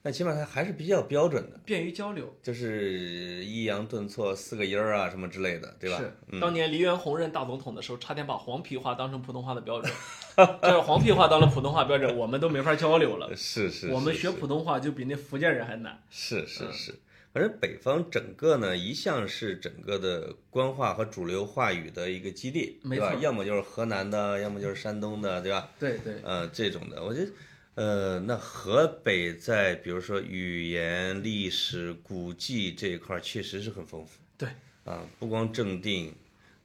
[0.03, 5.97] 但起码它还是比较标准的，便于交流，就是抑扬顿挫、四个音儿啊什么之类的，对吧？
[5.97, 9.91] 是，当年黎元洪任大总统的时候，差点把黄皮话当成普通话的标准。
[10.61, 13.33] 这是黄皮话当了普通话标准，我们都没法交流了。
[13.35, 15.97] 是是，我们学普通话就比那福建人还难。
[16.11, 16.93] 是是是，
[17.35, 23.13] 反正北方整个呢一向是整个的官话和主流话语的一个基地，没对吧？
[23.19, 25.69] 要么就是河南的，要么就是山东的，对吧？
[25.77, 27.31] 对对，呃，这种的，我觉得，
[27.73, 34.17] 呃，那河北在比如说语言、历史、古迹这一块儿确实是很丰富。
[34.37, 34.47] 对
[34.85, 36.15] 啊，不光正定、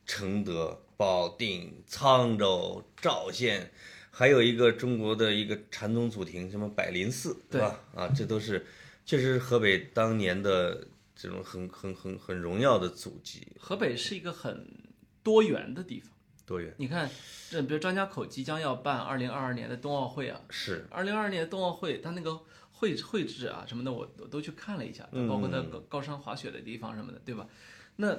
[0.06, 3.72] 承德、保定、沧州、赵县，
[4.12, 7.80] 还有一个中国的一个禅宗祖庭，什么百林寺，对吧？
[7.92, 8.64] 啊，这都是
[9.10, 14.64] 确实是河北当年的这种很很很很荣耀的祖籍，河北是一个很
[15.20, 16.12] 多元的地方。
[16.46, 17.10] 多元你看，
[17.50, 22.38] 这比如张家口即将要办二零二二年的冬奥会啊，是二零二二年冬奥会，它那个
[22.70, 27.48] 会会址啊什么的，我我都去看了一下，包括它高高山滑雪的地方什么的，对吧？
[27.96, 28.16] 那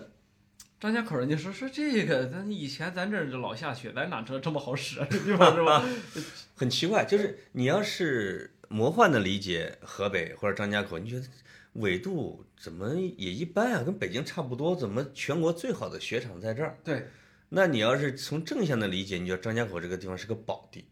[0.78, 5.08] 张家口人家说说这个，咱以前咱这儿老下雪，咱哪知道这么好使啊？
[5.10, 5.86] 这地方是吧？
[6.54, 11.26] 很奇怪，就是你要是魔幻的理解河北或者张家口，你觉得
[11.74, 16.78] 纬度怎么也一般啊，跟北京差不多，怎么全国最好的雪场在这儿？
[16.84, 17.06] 对，
[17.50, 20.86] 那你要是从正向的理解，你觉得张家口这个地方是个宝地，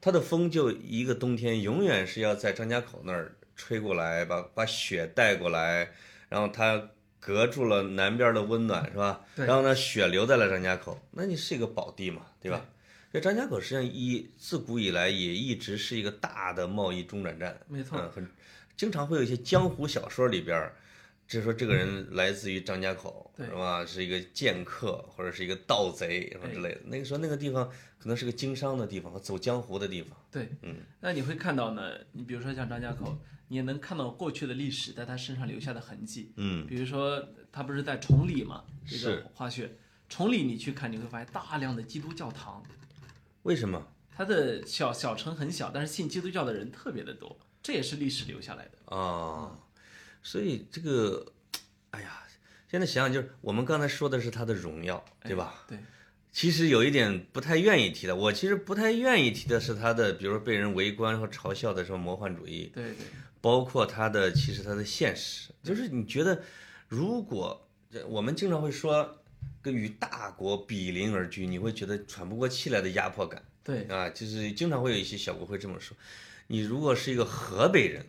[0.00, 5.90] 它的风就一个冬天永远是要在张家口那儿吹过来，把把雪带过来，
[6.28, 9.24] 然后它隔住了南边的温暖，是吧？
[9.34, 12.64] 对然后呢，雪留在了张家口，那你是一个宝地嘛，对吧？
[13.16, 18.28] 这张家口实际上一自古以来也一直是一个大的贸易中转站，没错嗯，很
[18.76, 20.76] 经常会有一些江湖小说里边儿，
[21.26, 23.86] 就说这个人来自于张家口，对是吧？
[23.86, 26.80] 是一个剑客或者是一个盗贼什么之类的。
[26.84, 27.66] 那个时候那个地方
[27.98, 30.10] 可能是个经商的地方和走江湖的地方。
[30.30, 36.32] 对，嗯，那你会看到呢，你比如说像张家口，你也能看到过去的历史在他身上留下的痕迹。
[36.36, 39.70] 嗯，比如说他不是在崇礼嘛，这是个滑雪，
[40.06, 42.62] 崇礼你去看，你会发现大量的基督教堂，
[43.46, 48.96] 为什么它的小小城很小，但是信基督教的人特别的多，这也是历史留下来的。
[48.96, 49.56] 啊？
[50.20, 51.32] 所以这个，
[51.90, 52.24] 哎呀，
[52.68, 55.64] 现在想想就是我们刚才说的是他的荣耀，对吧？
[55.68, 55.78] 对，
[56.32, 63.06] 其实有一点不太愿意提的，我其实不太愿意提的是他的，比如说被人围观和嘲笑的时候魔幻主义，对对，
[63.40, 66.42] 包括他的其实他的现实，就是你觉得，
[66.88, 69.22] 如果这我们经常会说，
[69.66, 75.96] 跟与大国比邻而居，你会觉得喘不过气来的压迫感对，啊，就是经常会有一些小国会这么说。
[76.46, 78.06] 你如果是一个河北人，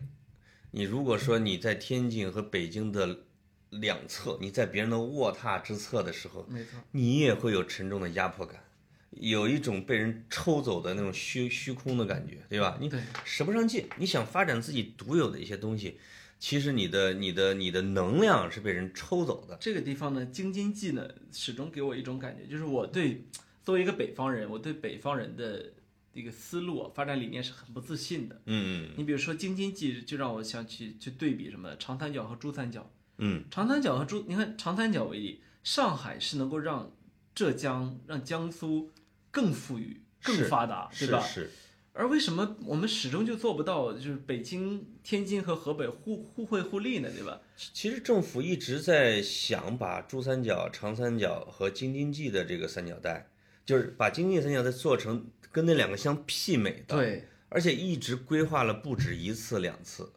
[0.70, 3.24] 你如果说你在天津和北京的
[3.70, 8.62] 两侧，你在别人的卧榻之侧的时候，没错，你也会有沉重的压迫感，
[9.10, 12.78] 有一种被人抽走的那种虚虚空的感觉，对吧？
[12.80, 12.88] 你
[13.24, 15.98] 使不上劲，你想发展自己独有的一些东西，
[16.38, 19.56] 其实你的你的你的能量是被人抽走的。
[19.60, 23.24] 这个地方呢，京津冀呢，始终给我一种感觉，就是我对
[23.64, 25.72] 作为一个北方人，我对北方人的
[26.12, 28.40] 一个思路啊、发展理念是很不自信的。
[28.46, 32.90] 嗯你比如说京津冀，就让我想去去对比什么长三角和珠三角。
[33.18, 36.92] 嗯长三角和珠，你看长三角为例，上海是能够让
[37.34, 38.90] 浙江、让江苏
[39.30, 41.20] 更富裕、更发达，对吧？
[41.20, 41.50] 是是，
[41.98, 47.10] 而为什么我们始终就做不到，就是北京、天津和河北互互惠互利呢？
[47.12, 47.40] 对吧？
[47.56, 53.26] 其实政府一直在想把珠三角、长三角和京津冀的这个三角带，
[53.66, 60.08] 就是把京津冀三角带做成跟那两个相媲美的，对，而且一直规划了不止一次两次。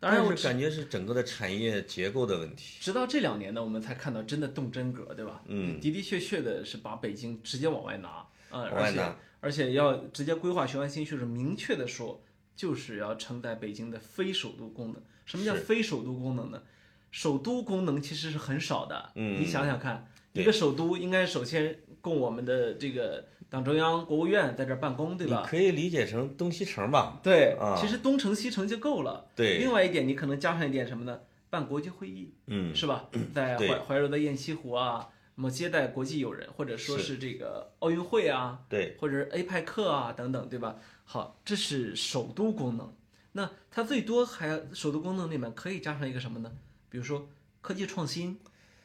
[0.00, 2.78] 当然我感觉是整个的产业结构的问题。
[2.80, 5.42] 直到这两年呢，我们才看到真的动真格，对吧？
[5.48, 12.22] 嗯，的的确确的是把北京直接往外拿，呃，往外拿而且要直接规划雄安新区是明确的说，
[12.54, 15.02] 就是要承载北京的非首都功能。
[15.24, 16.62] 什么叫非首都功能呢？
[17.10, 25.40] 首都功能其实是很少的，嗯你想想看，一个首都应该首先供我们的这个党中央、国务院在这儿办公，对吧？
[25.42, 27.18] 你可以理解成东西城吧？
[27.22, 29.28] 对，啊其实东城西城就够了。
[29.34, 31.20] 对，另外一点，你可能加上一点什么呢？
[31.48, 33.08] 办国际会议，嗯，是吧？
[33.34, 40.78] 在怀怀柔的雁栖湖啊，那么接待国际友人，或者说是这个奥运会啊，对，或者是 APEC 啊等等，对吧？
[41.04, 42.92] 好，这是首都功能。
[43.32, 46.50] 那它最多还首都功能里面可以加上一个什么呢？
[46.88, 47.28] 比如说
[47.60, 48.38] 科技创新，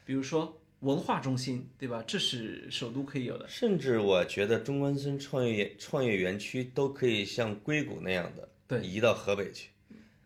[0.04, 2.04] 比如说文化中心，对吧？
[2.06, 3.48] 这是首都可以有的。
[3.48, 9.70] 甚至我觉得中关村创业创业园区都可以像硅谷那样的，对移到河北去，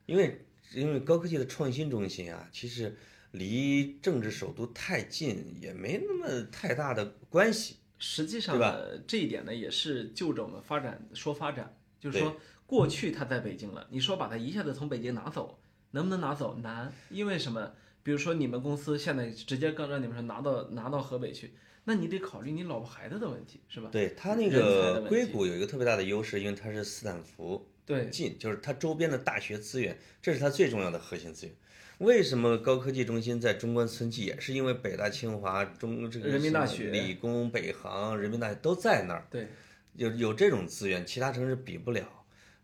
[0.08, 2.98] 因为因为高科技的创新中心啊，其实
[3.38, 7.78] 离政治首都太近，也没那么太大的关系。
[7.98, 15.60] 实际上对吧呢，这一点呢也是就着我们发展说发展，就是说过去它在北京了，你说把它一下子从北京拿走，
[15.91, 16.58] 能不能拿走？
[16.62, 17.71] 难，因为什么？
[18.04, 23.89] 比如说你们公司现在直接刚让你们说拿到拿到河北去，那你得考虑你老婆孩子的问题，是吧？
[23.91, 31.56] 对它那个硅谷有一个特别大的优势，因为它是斯坦福对，近，就是它周边的大学资源，这是它最重要的核心资源。
[31.99, 34.25] 为什么高科技中心在中关村记？
[34.25, 39.25] 也是因为北大、清华、中这个人民大学理工、北航、人民大学都在那儿。
[39.29, 39.47] 对，
[39.93, 42.05] 有有这种资源，其他城市比不了。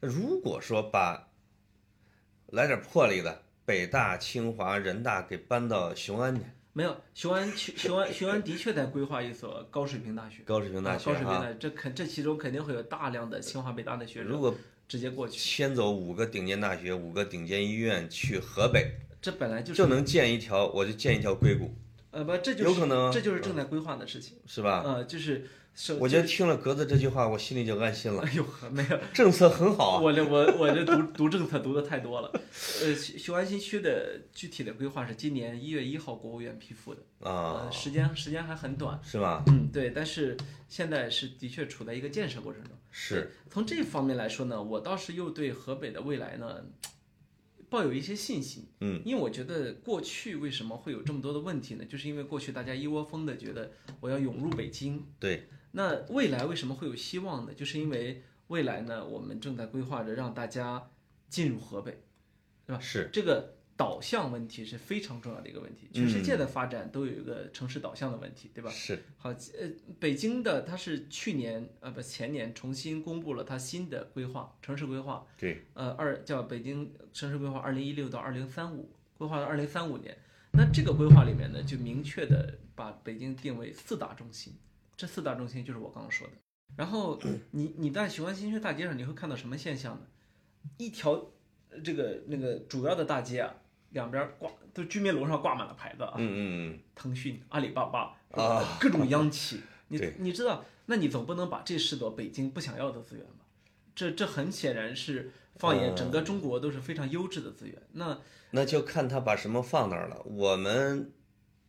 [0.01, 1.29] 如果说把
[2.47, 6.41] 来点魄力的，北大、清华、人大给搬到雄安去，
[6.73, 14.53] 没有雄安区雄安雄安的确在规划一所高水平大学，高水平大啊学啊，高水平大学，这肯这其中肯定会有大量的清华北大的学生如果
[14.87, 18.91] 直接过去，迁走五个顶尖大学、五个顶尖医院去河北，
[19.21, 21.71] 这本来就是就能建一条，我就建一条硅谷，
[22.09, 24.37] 呃不，这就是有可能啊这就是正在规划的事情。
[24.47, 24.81] 是吧？
[24.83, 25.47] 呃，就是，
[25.99, 28.23] 我觉得听了格子这句话，我心里就安心了。
[28.23, 32.31] 哎呦，没有，政策很好啊，我这我我这读读政策读的太多了。
[32.81, 38.99] 呃，雄雄安新区的具体的规划是今年一月一号国务院批复的，啊呃，，时间时间还很短。
[39.03, 39.43] 是吧？
[39.47, 40.35] 嗯，对，但是
[40.67, 42.71] 现在是的确处在一个建设过程中。
[42.89, 46.57] 是，从这方面来说呢，我倒是又对河北的未来呢
[47.71, 48.67] 抱有一些信心。
[48.81, 51.85] 嗯，因为我觉得过去为什么会有这么多的问题呢？
[51.85, 55.05] 就是因为过去大家一窝蜂的觉得我要涌入北京。
[55.17, 57.53] 对，那未来为什么会有希望呢？
[57.53, 60.91] 就是因为未来呢，我们正在规划着让大家
[61.29, 62.03] 进入河北，
[62.65, 62.79] 对吧？
[62.81, 65.89] 是，这个导向问题是非常重要的一个问题。
[65.91, 68.69] 全世界的发展都有一个城市导向的问题，对吧？
[68.69, 80.15] 是，好，呃，北京的它是去年呃不前年重新公布了它新的规划城市规划，对，呃二叫北京城市规划二零一六到二零三五，规划到二零三五年。
[80.53, 84.53] 那这个规划里面呢，就明确的把北京定为四大中心，
[84.95, 86.33] 这四大中心就是我刚刚说的。
[86.75, 87.19] 然后
[87.51, 90.05] 你你在雄安新区大街上你会看到什么现象呢？
[90.77, 91.13] 一条
[91.69, 93.55] 呃这个那个主要的大街啊，
[93.91, 103.45] 两边挂都居民楼上挂满了牌子啊，嗯嗯腾讯、阿里巴巴啊，各种央企， 你你知道，那你总不能把这视作北京不想要的资源吧？
[103.93, 107.77] 这这很显然是放眼整个中国都是非常优质的资源。
[107.93, 110.21] 那嗯，那就看他把什么放那儿了。
[110.23, 111.11] 我们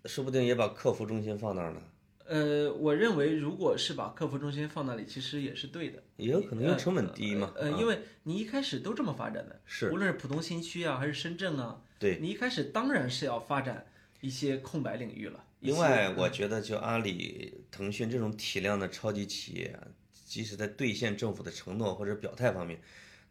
[0.05, 1.83] 说不定也把客服中心放那儿呢，
[2.27, 6.01] 呃，我认为如果是把客服中心放那里，其实也是对的。
[6.17, 7.53] 也有可能因为成本低嘛。
[7.57, 12.19] 呃，啊因为你一开始都这么发展的，是无论是浦东新区啊，还是深圳啊，对。
[12.21, 13.87] 你一开始当然是要发展
[14.21, 15.45] 一些空白领域了。
[15.61, 19.87] 另外，我觉得就阿里、腾讯这种体量的超级企业啊，
[20.25, 22.81] 即使在兑现政府的承诺或者表态方面，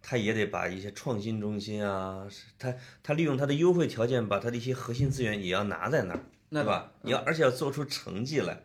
[0.02, 6.94] 它也得把一些创新中心啊，是它它利用它的优惠条件，把它的一些核心资源也要拿在那儿，那对吧？
[7.02, 8.64] 你要而且要做出成绩来。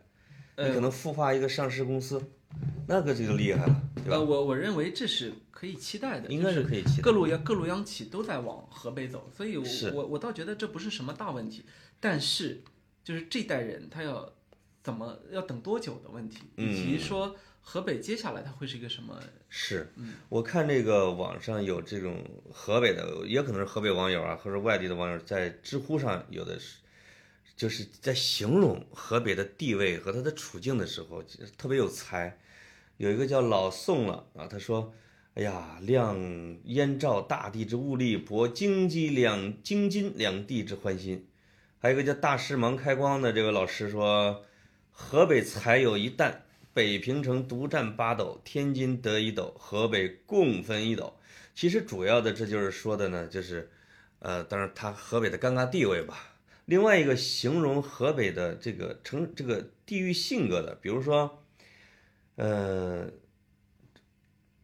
[0.59, 2.31] 你可能孵化一个上市公司，
[2.87, 4.19] 那个就厉害了，对呃，吧？
[4.19, 7.11] 我我认为这是可以期待的，应该是可以期待各。
[7.11, 11.65] 路央各路央企都在往河北走，所以我我我倒觉得这不是什么大问题，
[11.99, 12.63] 但是
[13.03, 14.31] 就是这代人他要
[14.81, 19.19] 怎么要等多久的问题，以及嗯说河北接下来它会是一个什么？
[19.49, 26.77] 是，嗯我看这个网上有这种河北的，也可能是河北网友啊，或者外地的网友，在知乎上有的是，
[27.57, 31.21] 就是在形容河北的地位和它的处境的时候，
[31.57, 32.37] 特别有才。
[32.97, 34.93] 有一个叫老宋了啊，他说
[35.35, 36.17] ：“哎呀，亮
[36.63, 41.27] 燕赵大地之物力，博京畿两京津两地之欢心。”
[41.79, 44.45] 还有一个叫大师芒开光的这个老师说
[44.91, 46.43] ：“河北才有一担。”
[46.73, 51.17] 北平城独占八斗，天津得一斗，河北共分一斗。
[51.55, 53.67] 其实主要的这就是说的呢，就是，
[54.19, 56.35] 呃，当然他河北的尴尬地位吧。
[56.67, 61.41] 另外一个形容河北的这个城这个地域性格的，比如说，
[62.35, 63.09] 呃，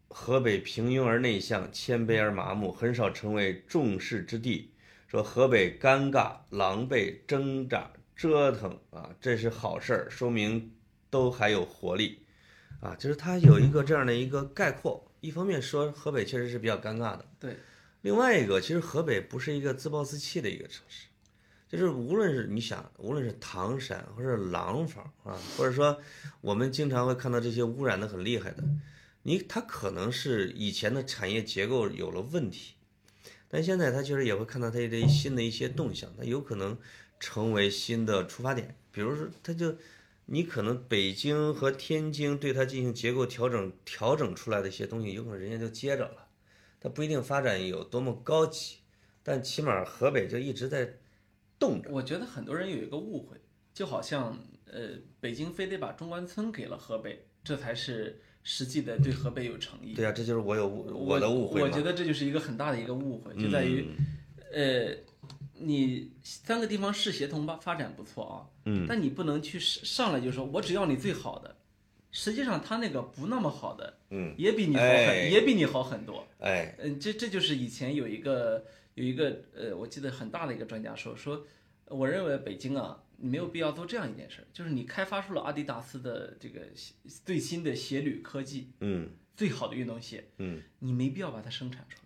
[0.10, 4.70] 河北平庸而内向，谦卑而麻木，很少成为众矢之的。
[5.08, 10.74] 说河北尴尬、狼狈、挣扎、折腾啊，这是好事儿，说明
[11.10, 12.26] 都还有活力，
[12.82, 15.10] 啊，就是它有一个这样的一个概括。
[15.22, 17.56] 一方面说河北确实是比较尴尬的，对，
[18.02, 21.08] 另外一个其实河北不是一个自暴自弃的一个城市，
[21.78, 26.00] 就是无论是你想，无论是唐山或者廊坊啊，或者说
[26.42, 28.64] 我们经常会看到这些污染的很厉害的，
[29.24, 32.76] 你它可能是以前的产业结构有了问题，
[33.48, 36.78] 但现在它确实也会看到它的新的一些动向，它有可能
[37.20, 39.76] 成为新的出发点，比如说它就。
[40.26, 46.28] 你可能北京和天津对它进行结构调整，调整出来的一些东西，有可能人家就接着了，
[46.80, 48.78] 它不一定发展有多么高级，
[49.22, 50.94] 但起码河北就一直在
[51.90, 53.38] 我觉得很多人有一个误会，
[53.74, 59.94] 就好像呃，北京非得把中关村给了河北，这才是实际的对河北有诚意。
[59.94, 61.68] 对啊，这就是我有误我的误会嘛。
[61.68, 63.86] 我觉得这就是一个很大的一个误会，就在于，
[64.52, 64.96] 呃，
[65.60, 71.56] 你三个地方市协同吧发展不错啊，嗯，但你不能去上上来就说我只要你最好的，
[72.12, 76.26] 实际上他那个不那么好的，嗯，也比你好很，哎也比你好很多。
[76.40, 81.46] 哎，嗯，这这就是以前有一个有一个呃，我记得很大的一个专家说说，
[81.86, 86.62] 我认为北京啊，你没有必要做这样一件事儿，就是你开发出了阿迪达斯的这个
[87.26, 92.04] 最新的鞋履科技，嗯最好的运动鞋，嗯，你没必要把它生产出来。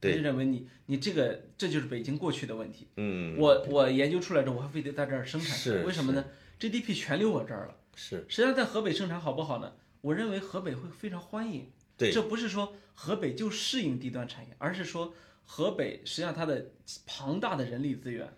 [0.00, 2.88] 对就认为你你这个这就是北京过去的问题。
[2.96, 6.24] 嗯，我我研究出来之后，我还非得在这儿生产，是为什么呢
[6.60, 7.76] ？GDP 全留我这儿了。
[7.96, 9.72] 是实际上在河北生产好不好呢？
[10.02, 11.70] 我认为河北会非常欢迎。
[11.96, 15.14] 对这不是说河北就适应低端产业，而是说
[15.46, 16.66] 河北实际上它的
[17.06, 18.32] 庞大的人力资源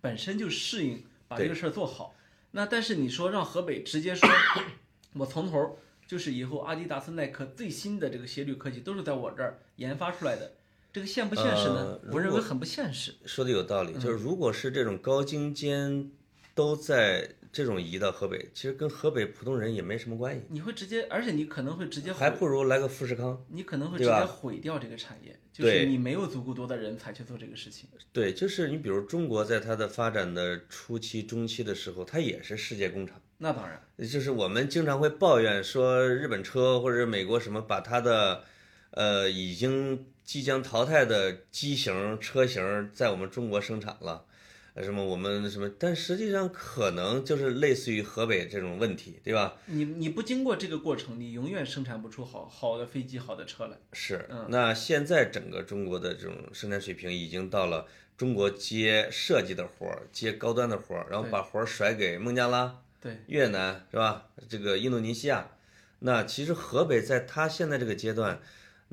[0.00, 2.14] 本身就适应把这个事儿做好。
[2.50, 4.28] 那但是你说让河北直接说，
[5.14, 5.72] 我从头儿
[6.06, 10.52] 就是以后阿迪达斯、耐克最新的这个鞋履科技都是在我这儿研发出来的，
[10.92, 12.10] 这个现不现实呢呃？
[12.12, 13.14] 我认为很不现实。
[13.24, 16.10] 说的有道理，就是如果是这种高精尖
[16.54, 23.44] 都在这种移到河北，其实跟河北普通人也没什么关系，你会直接，而且你可能会直接还，不如来个富士康。
[23.48, 27.88] 你可能会直接毁掉这个产业，就是你没有足够多的人才去做这个事情。
[28.10, 33.20] 对，就是你比如中国在它的发展的初期、中期的时候，它也是世界工厂。
[33.36, 38.44] 那当然，就是我们经常会抱怨说日本车或者美国什么把它的，
[38.92, 44.31] 呃，已经即将淘汰的机型车型在我们中国生产了，呃，
[44.80, 49.56] 什么我们什么，但实际上可能就是类似于河北这种问题，对吧？
[49.66, 53.76] 你你不经过这个过程，你永远生产不出好好的飞机、好的车来。
[53.92, 62.78] 是嗯，那现在整个中国的这种生产水平已经到了中国接设计的活儿、接高端的活儿，然后把活儿甩给孟加拉。
[63.00, 64.28] 对，越南是吧？
[64.48, 65.50] 这个印度尼西亚，
[65.98, 68.40] 那其实河北在它现在这个阶段，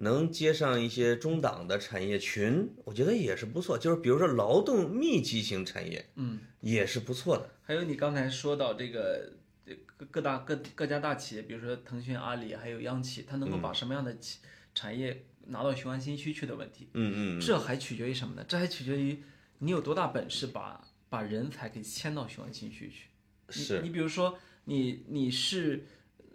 [0.01, 3.77] 能接上一些中档的产业群，我觉得也是不错。
[3.77, 7.49] 就是比如说劳动密集型产业，嗯，也是不错的。
[7.63, 9.33] 还有你刚才说到这个
[9.65, 14.39] 这各各大各各家大企业，比如说腾讯、阿里，还有央企，它能够把什么样的企
[14.73, 18.45] 产业拿到雄安新区去的问题，嗯嗯，这还取决于什么呢？
[18.47, 19.21] 这还取决于
[19.57, 23.07] 你有多大本事把把人才给迁到雄安新区去。
[23.47, 25.85] 你是你比如说，你你是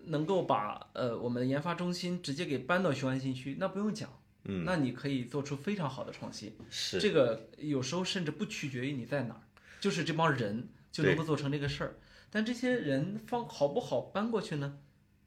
[0.07, 4.09] 能够把呃我们的研发中心直接给搬到雄安新区，那不用讲，
[4.45, 6.55] 嗯，那你可以做出非常好的创新。
[6.71, 9.43] 是这个有时候甚至不取决于你在哪儿，
[9.81, 11.97] 就是这帮人就能够做成这个事儿。
[12.31, 14.79] 但这些人放好不好搬过去呢？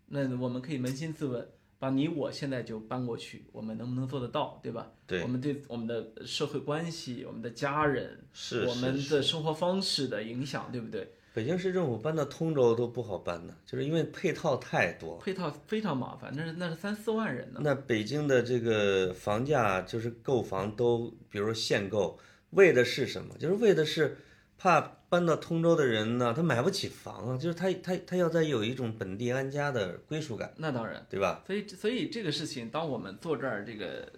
[0.07, 1.49] 那我们可以扪心自问，
[1.79, 4.91] 把你我现在就搬过去，我们能不能做得到，对吧？
[5.05, 11.13] 对我们对我们的社会关系、我们的家人、是我们的生活方式的影响，对不对？
[11.37, 15.19] 北京市政府搬到通州都不好搬呢，就是因为配套太多。
[15.19, 17.59] 配套非常麻烦，那是那是三四万人呢。
[17.63, 22.17] 那北京的这个房价就是购房都，比如说限购，
[22.49, 23.35] 为的是什么？
[23.37, 24.17] 就是为的是
[24.57, 31.43] 怕搬到通州的人呢，他买不起房啊，就是他他他要在有一种本地安家的归属感，那当然，对吧？
[31.45, 34.11] 所以所以这个事情，当我们坐这儿这个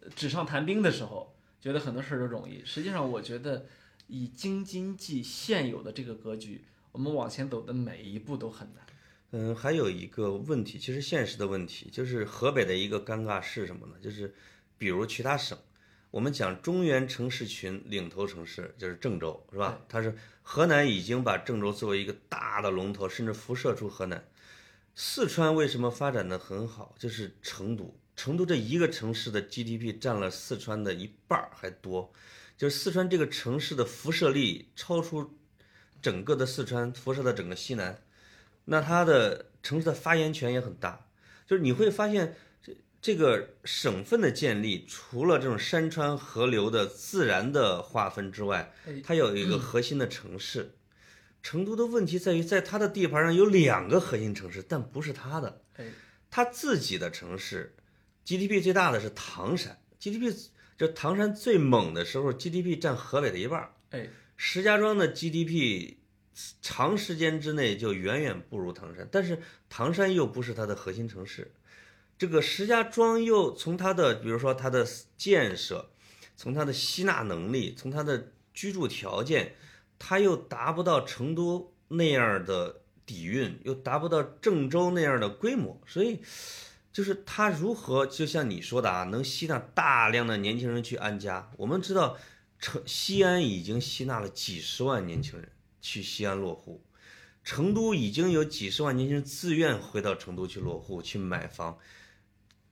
[0.00, 2.60] 呃纸上谈兵的时候，觉得很多事儿都容易。
[2.64, 3.64] 实际上，我觉得
[4.06, 8.86] 以京津冀现有的这个格局，我们往前走的每一步都很难。
[9.32, 13.94] 嗯，还有一个问题，其实现实的问题就是河北的一个尴尬是什么呢？
[14.00, 14.34] 就是
[14.78, 15.58] 比如其他省，
[16.12, 19.80] 我们讲中原城市群领头城市就是郑州，是吧？
[19.88, 24.24] 它是河南已经把郑州作为一个大的龙头，甚至辐射出河南。
[24.94, 26.94] 四川为什么发展的很好？
[26.98, 32.12] 就是成都，成都这一个城市的 GDP 占了四川的一半儿还多，
[32.56, 35.38] 就是四川这个城市的辐射力超出
[36.00, 38.02] 整个的四川，辐射到整个西南。
[38.64, 41.06] 那它的城市的发言权也很大，
[41.46, 48.72] 就是你会发现这这个省份的建立，除了这种山川河流的自然的划分之外，
[49.04, 50.72] 它有一个核心的城市。
[51.42, 55.84] 成都的问题在于，在它的地盘上有两个核心城市，但不是它的，哎，
[56.28, 57.76] 它自己的城市
[58.24, 60.34] GDP 最大的是唐山，GDP
[60.76, 63.72] 这唐山最猛的时候，GDP 占河北的一半儿。
[63.90, 65.94] 哎，石家庄的 GDP
[66.60, 71.50] 长时间之内就远远不如唐山，但是唐山又不是它的核心城市，
[72.18, 75.88] 这个石家庄又从它的比如说它的建设，
[76.36, 79.54] 从它的吸纳能力，从它的居住条件，
[79.98, 86.20] 它又达不到成都那样的底蕴，又达不到郑州那样的规模，所以
[86.96, 91.52] 就是他如何就像你说的啊，能吸纳大量的年轻人去安家。
[91.58, 92.16] 我们知道，
[92.58, 95.46] 成西安已经吸纳了几十万年轻人
[95.82, 96.82] 去西安落户，
[97.44, 101.76] 成都已经有几十万年轻人自愿回到成都去落户去买房。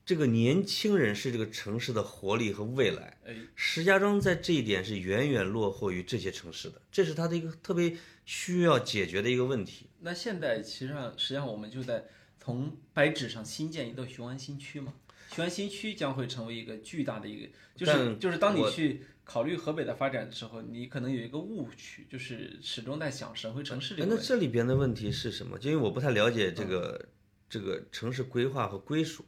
[0.06, 3.18] 这个年轻人是这个城市的活力和未来。
[3.26, 7.94] 哎，石家庄在这一点是远远落后于这些城市的，这是它的一个特别
[8.24, 9.84] 需要解决的一个问题。
[10.00, 12.06] 那现在其实上实际上我们就在
[12.44, 14.92] 从白纸上新建一个雄安新区嘛。
[15.30, 24.22] 雄安新区将会成为一个巨大的一个，就是就是当你去考虑河北的发展的时候，你可能有一个误区，就是始终在想省会城市这哎个问题。
[24.22, 25.58] 那这里边的问题是什么？
[25.58, 27.08] 就因为我不太了解这个、
[27.48, 29.24] 这个城市规划和归属。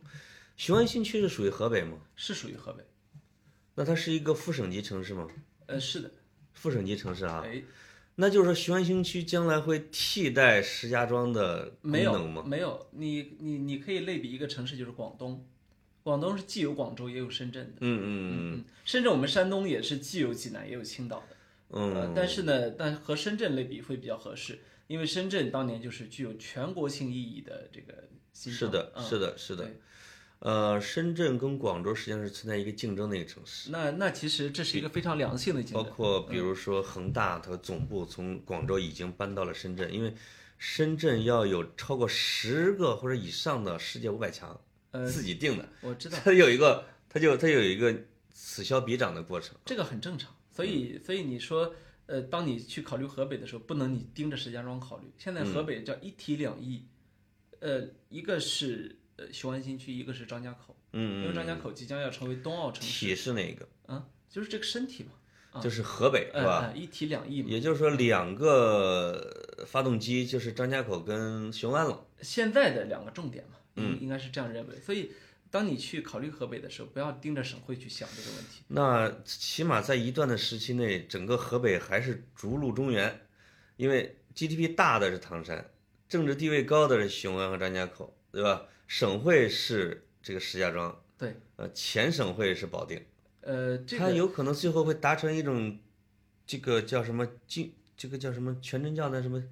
[0.59, 1.99] 雄安新区是属于河北吗？
[2.15, 2.85] 是属于河北，
[3.75, 5.27] 那它是一个副省级城市吗？
[5.67, 6.11] 呃，是的，
[6.53, 7.63] 副省级城市啊，哎，
[8.19, 12.43] 那就是说雄安新区将来会替代石家庄的功没有能吗？
[12.47, 15.47] 没有，你你你可以类比一个城市，就是广东，
[16.03, 18.07] 广东是既有广州也有深圳的，嗯嗯
[18.55, 21.37] 嗯，甚至我们山东也是既有济南也有青岛的，
[21.71, 29.81] 嗯呃，但是呢，但和深圳类比会比较合适，因为深圳当年就是具有全国性意义的这个新城，是的，嗯是的，是的对。
[30.41, 40.15] 呃，深圳跟广州实际上是存在一个竞争的一个城市，那那其实这是一个非常良性的竞争包，括比如说恒大，它总部从广州已经搬到了深圳，因为
[40.59, 44.61] 深圳要有超过十个或者以上的世界五百强，
[44.91, 47.95] 呃，自己定的，我知 道它有一个，它就它有一个
[48.31, 49.57] 此消彼长的过程。
[49.65, 51.75] 这个很正常，所以所以你说。
[52.09, 55.11] 呃，当你去考虑河北的时候，不能你盯着石家庄考虑。
[55.19, 56.87] 现在河北叫一体两翼，
[57.59, 63.69] 呃，一个是呃雄安新区，一个是张家口，嗯因为张家口即将要成为冬奥城市，体是哪个？
[63.87, 65.11] 啊，就是这个身体嘛，
[65.53, 66.73] 啊就是河北是吧？
[66.75, 67.49] 一体两翼嘛。
[67.49, 72.07] 也就是说，两个发动机就是张家口跟雄安了。
[72.21, 74.81] 现在的两个重点嘛，嗯应该是这样认为。
[74.81, 75.13] 所以，
[75.51, 78.63] 当你去考虑河北的时候，不要盯着省会去想这个问题。
[78.69, 83.27] 那起码在一段的时期内，整个河北还是逐鹿中原，
[83.77, 85.71] 因为 GDP 大的是唐山，
[86.09, 88.67] 政治地位高的是雄安和张家口，对吧？
[88.87, 93.05] 省会是这个石家庄，对，呃，前省会是保定，
[93.41, 95.79] 呃，这个它有可能最后会达成一种，
[96.47, 99.43] 这个叫什么经，这个叫什么全真教的什么，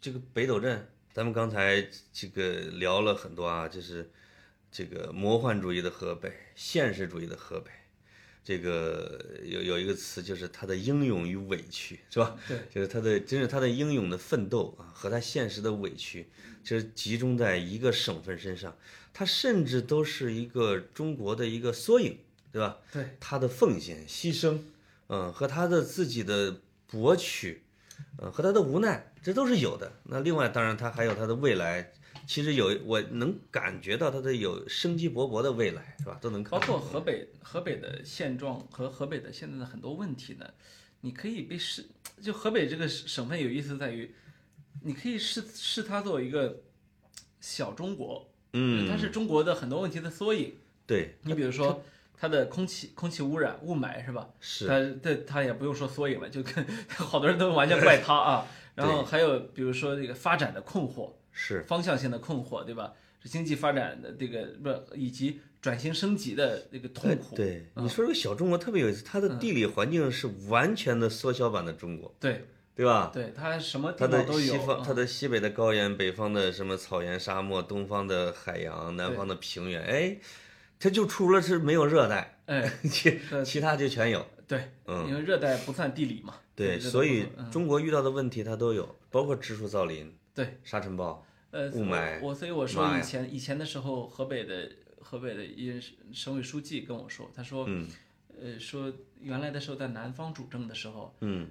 [0.00, 4.10] 这个北斗镇，咱们刚才这个聊了很多啊，就是
[4.70, 7.70] 这个魔幻主义的河北，现实主义的河北，
[8.46, 12.36] 这个有有一个词就是他的英勇与委屈，是吧？
[12.46, 16.28] 对，就是他的，真是他的英勇的奋斗啊，和他现实的委屈，
[16.62, 18.78] 就是集中在一个省份身上，
[19.12, 22.20] 他甚至都是一个中国的一个缩影，
[22.52, 22.78] 对吧？
[22.92, 24.60] 对，他的奉献、牺牲，
[25.08, 27.64] 嗯，和他的自己的博取，
[28.22, 29.90] 嗯，和他的无奈，这都是有的。
[30.04, 31.92] 那另外，当然他还有他的未来，
[32.26, 36.18] 其实有我能感觉到它的有生机勃勃的未来，是吧？
[36.20, 36.58] 都能看到。
[36.58, 40.46] 包括河北河北的现状和河北的现在的很多问题呢，
[41.02, 41.86] 你可以被视
[42.20, 44.12] 就河北这个省份有意思在于，
[44.82, 46.62] 你可以视视它作为一个
[47.40, 50.54] 小中国，嗯，它是中国的很多问题的缩影。
[50.86, 51.84] 对，你比如说
[52.16, 54.28] 它的空气空气污染、雾霾是吧？
[54.40, 58.46] 是，它这它也不用说缩影了，就跟 好多人都完全怪它啊。
[58.74, 62.94] 然后还有比如说这个发展的困惑，是方向性的困惑，对吧？
[63.22, 67.34] 是经济发展的这个不以及转型升级的这个痛苦。
[67.34, 73.10] 哎对，嗯你说这个小中国特别有意思，它的地理环境是完全的缩小版的中国，对对吧？
[73.12, 74.52] 对，它什么它的地方都有。
[74.52, 80.16] 西方，啊它的西北的高原，北方的什么草原、沙漠，东方的海洋，南方的平原，哎，
[80.78, 84.24] 它就除了是没有热带，哎，其呃其他就全有。
[84.46, 86.34] 对，嗯因为热带不算地理嘛。
[86.54, 91.26] 对，所以中国遇到的问题它都有，包括植树造林、对，沙尘暴。
[91.50, 94.70] 呃，雾霾我我所以我说以前以前的时候，河北的
[95.00, 95.82] 河北的一任
[96.12, 97.88] 省委书记跟我说，他说，嗯
[98.38, 101.48] 呃，说原来的时候在南方主政的时候，嗯，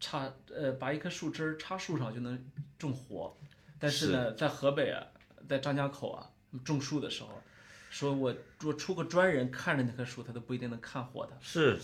[0.00, 2.44] 插呃把一棵树枝儿插树上就能
[2.76, 3.36] 种活，
[3.78, 5.06] 但是呢，在河北啊，
[5.48, 6.28] 在张家口啊
[6.64, 7.40] 种树的时候，
[7.90, 11.38] 说我我出个专人看着那棵树，他都不一定能看活的。
[11.40, 11.78] 是，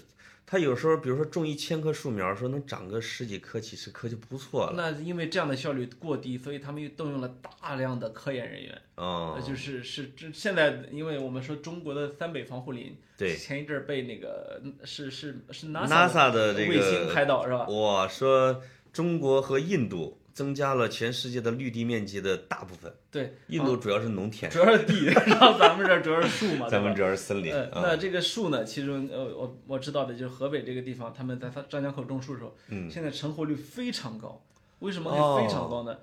[0.50, 4.72] 它有时候比如说种一千棵树苗，说能长个十几棵、几十棵就不错了。
[4.76, 8.82] 那因为这样的效率过低，所以他们又动用了大量的科研人员。
[8.96, 17.66] 哦呃，，就是是这现在，因为我们说中国的三北防护林，对前一阵儿被那个是是是 NASA 的这卫星拍到是吧？
[17.68, 18.60] 我说
[18.92, 26.94] 中国和印度增加了全世界的绿地面积的大部分，对，印度主要是农田，主要是地， 然后咱们这儿主要是树嘛，咱们？
[26.94, 27.52] 主要是森林。
[27.72, 34.42] 那这个树呢，其中呃，我我知道的就是河北这个地方，他们在他张家口种树的时候，嗯现在成活率非常高。
[34.80, 35.96] 为什么非常高呢？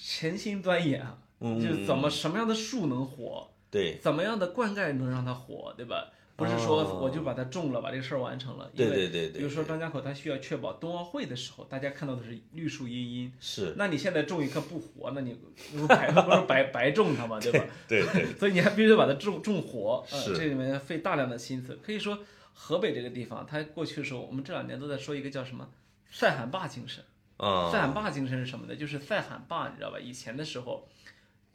[0.00, 6.08] 潜心钻研啊，嗯就是怎么什么样的树能活，对怎么样的灌溉能让它活，对吧？
[6.36, 8.70] 不是说哦我就把它种了，把这个事儿完成了。
[8.74, 13.32] 因对为对对对，比如说张家口，它需要确保冬奥会的时候，大家看到的是绿树茵茵。
[13.40, 15.34] 是，那你现在种一棵不活，那你
[15.72, 17.64] 不是白不是白 白种它嘛，对吧？
[17.88, 21.78] 对对， 所以你还必须得把它种种活，呃，这里面费大量的心思。
[21.82, 22.18] 可以说，
[22.52, 25.68] 河北这个地方，它过去的时候，我们这两年都在说一个叫什么
[26.12, 27.02] “塞罕坝精神”。
[27.38, 28.74] 啊，塞罕坝精神是什么呢？
[28.74, 29.98] 就是塞罕坝，你知道吧？
[29.98, 30.88] 以前的时候，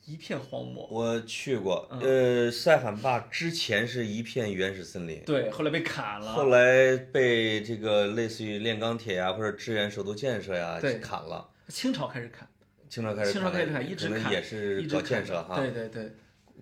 [0.06, 1.99] 一片荒漠，我去过，嗯。
[2.02, 6.34] 呃，塞罕坝之前是一片原始森林，对，后来被砍了。
[6.34, 10.99] 后来被这个类似于炼钢铁呀或者支援首都建设呀对。
[10.99, 12.47] 砍了，清朝开始砍，
[12.89, 16.12] 清朝开始清朝开始砍一直可能砍也是搞建设哈，对对对。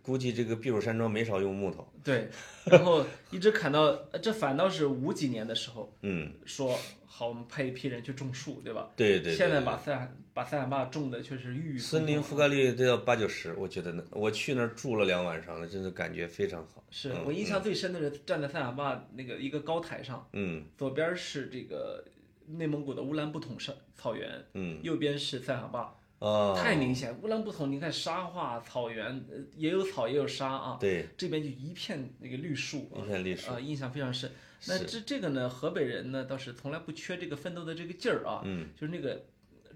[0.02, 2.30] 估计这个避暑山庄没少用木头，对，
[2.66, 3.82] 然后一直砍到
[4.12, 6.80] 呃这反倒是五几年的时候嗯，说
[7.12, 8.92] 好，我们派一批人去种树，对吧？
[8.96, 16.84] 对对对，现在把塞罕把塞罕坝种的确实郁郁森林覆盖率都要八九十，我觉得呢，我去那儿住了两晚上了，真的感觉非常好。
[16.92, 22.06] 是嗯我印象最深的是站在塞罕坝那个一个高台上，嗯左边是这个
[22.46, 27.18] 内蒙古的乌兰布统山草原，嗯右边是塞罕坝，啊，太明显。
[27.22, 34.32] 乌兰布统你看沙化草原，呃也有草也有沙啊，对，这边就一片那个绿树，一片绿树啊、印象非常深。
[34.68, 39.26] 那这这个呢，河北人呢倒是从来不缺这个奋斗的这个劲儿啊，嗯，就是那个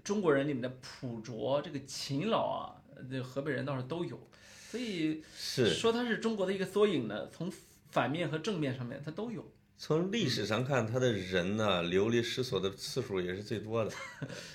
[0.02, 2.76] 中国人里面的朴拙、这个勤劳啊，
[3.10, 4.20] 这河北人倒是都有，
[4.70, 7.50] 所以是说它是中国的一个缩影呢，从
[7.90, 9.50] 反面和正面上面它都有。
[9.76, 13.90] 从历史上看，他的人呢流离失所的次数也是最多的，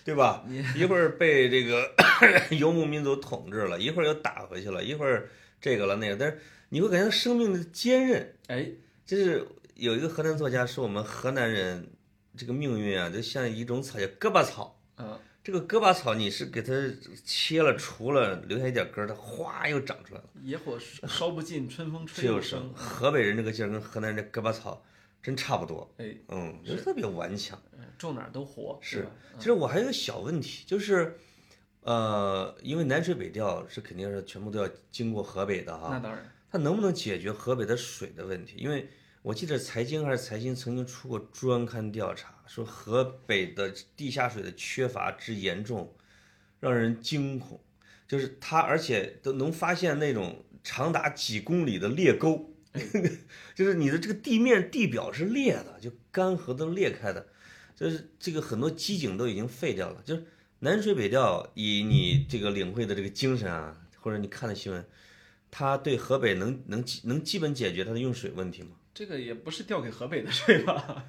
[0.04, 0.44] 对吧？
[0.76, 1.94] 一会儿被这个
[2.58, 5.30] 游牧民族统治了，一会儿又打回去了，一会儿
[5.62, 6.40] 这个了那个，但是
[6.70, 8.36] 你会感觉生命的坚韧。
[8.48, 8.72] 哎，
[9.06, 9.46] 就是
[9.76, 11.88] 有一个河南作家说，我们河南人
[12.36, 14.82] 这个命运啊，就像一种草叫胳膊草。
[14.98, 16.74] 嗯，这个胳膊草你是给它
[17.24, 20.30] 切了、除了，留下一点根儿，它哗又长出来了。
[20.42, 22.74] 野火烧烧不尽，春风吹又生。
[22.74, 24.84] 河北人这个劲儿跟河南人这胳膊草
[25.22, 25.90] 真差不多。
[25.98, 27.62] 哎，嗯，就是特别顽强。
[27.74, 29.06] 嗯种哪儿都活，是？
[29.38, 31.20] 其实我还有个小问题，就是，
[31.82, 38.56] 呃，因为南水北调是肯定是全部都要经过河北的哈，那当然，它能不能解决河北的水的问题？
[38.58, 38.88] 因为
[39.22, 45.94] 我记得财经还是财经曾经出过专刊调查，说河北的地下水的缺乏之严重，
[46.62, 47.60] 让人惊恐。
[48.08, 52.50] 就是它，而且都能发现那种长达几公里的裂沟，
[53.56, 57.28] 就是你的这个地面地表是裂的，就干涸都裂开的，
[57.76, 60.02] 就是这个很多机井都已经废掉了。
[60.06, 60.24] 就是
[60.60, 64.86] 南水北调，以你这个领会的这个精神啊，或者你看的新闻，
[65.50, 68.70] 它对河北能能能基本解决它的用水问题吗？
[68.94, 71.06] 这个也不是调给河北的水吧？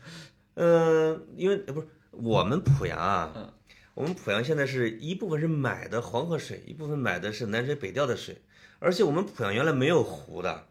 [0.54, 3.52] 嗯， 因为呃不是我们濮阳啊，嗯
[3.94, 8.40] 我们濮阳现在是一部分是买的黄河水，一部分买的是南水北调的水，
[8.78, 10.68] 而且我们濮阳原来没有湖的，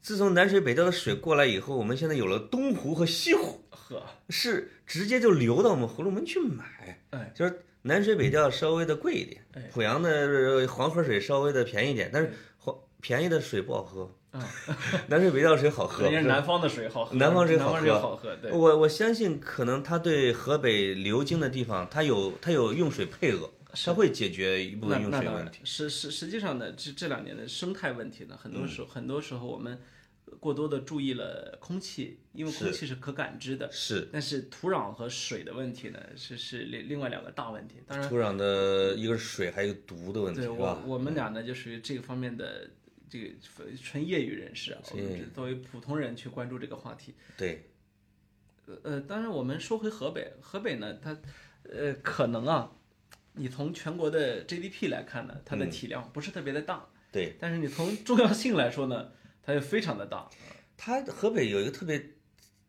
[0.00, 14.10] 自从南水北调的水过来以后，我们现在有了东湖和西湖，呵，是直接就流到我们葫芦门去买，哎，就是南水北调稍微的贵一点哎，濮阳的黄河水稍微的便宜一点，但是黄便宜的水不好喝，
[15.08, 16.04] 南水北调水好喝。
[16.10, 29.78] 人家南方的水好喝，南方水好喝好喝，对，我我相信，可能他对河北流经的地方，他有它有用水配额，它会解决一部分用那当然水问题。，实实实际上呢，这这两年的生态问题呢，很多嗯时候、很多时候我们
[30.40, 37.76] 过多的注意了空气，因为空气是可感知的，是但是土壤和水的问题呢，是是另另外两个大问题。
[37.86, 40.82] 当然，土壤的一个是水，还有毒的问题，对我？
[40.86, 42.70] 我们俩呢，就属于这个方面的
[43.08, 43.30] 这个
[43.82, 47.14] 纯业余人士啊，我们作为普通人去关注这个话题。
[47.36, 47.70] 对，
[48.82, 51.18] 呃，当然我们说回河北，河北呢，它
[51.64, 52.70] 呃可能啊，
[53.38, 59.12] 你从全国的 GDP 来看呢，它的体量不是特别的大，对，但是你从重要性来说呢，
[59.42, 60.28] 它又非常的大。
[60.76, 62.00] 它河北有一个特别，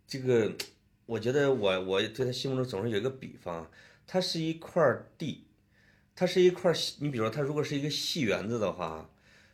[0.07, 0.53] 这个，
[1.05, 3.69] 我觉得我我对他心目中总是有一个比方，
[4.07, 4.81] 它是一块
[5.17, 5.45] 地，
[6.15, 9.09] 它是一块细，你比如说它如果是一个戏园子的话，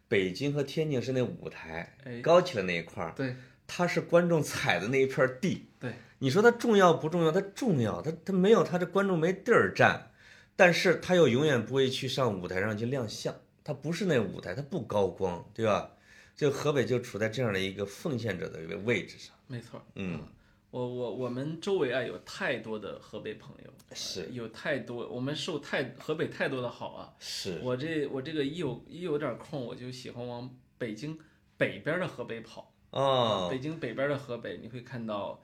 [0.08, 3.36] 北京和天津是那舞台哎，高起来那一块儿，对
[3.68, 5.68] 它是观众踩的那一片地。
[5.80, 7.32] 对，你说它重要不重要？
[7.32, 10.12] 它重要，它它没有它这观众没地儿站，
[10.56, 15.92] 但是他又永远不会去上舞台上去亮相，他不是那舞台，他不高光，对吧？
[16.36, 19.34] 就河北就处在这样的一个奉献者的一个位置上。
[19.48, 19.82] 没错。
[19.96, 20.22] 嗯，
[20.70, 27.14] 我我我们周围啊有太多的河北朋友，是呃有太多，我们受太河北太多的好啊。
[27.20, 31.18] 是，我这我这个一有一有点空，我就喜欢往北京
[31.56, 32.74] 北边的河北跑。
[32.90, 35.42] 哦，北京北边的河北，你会看到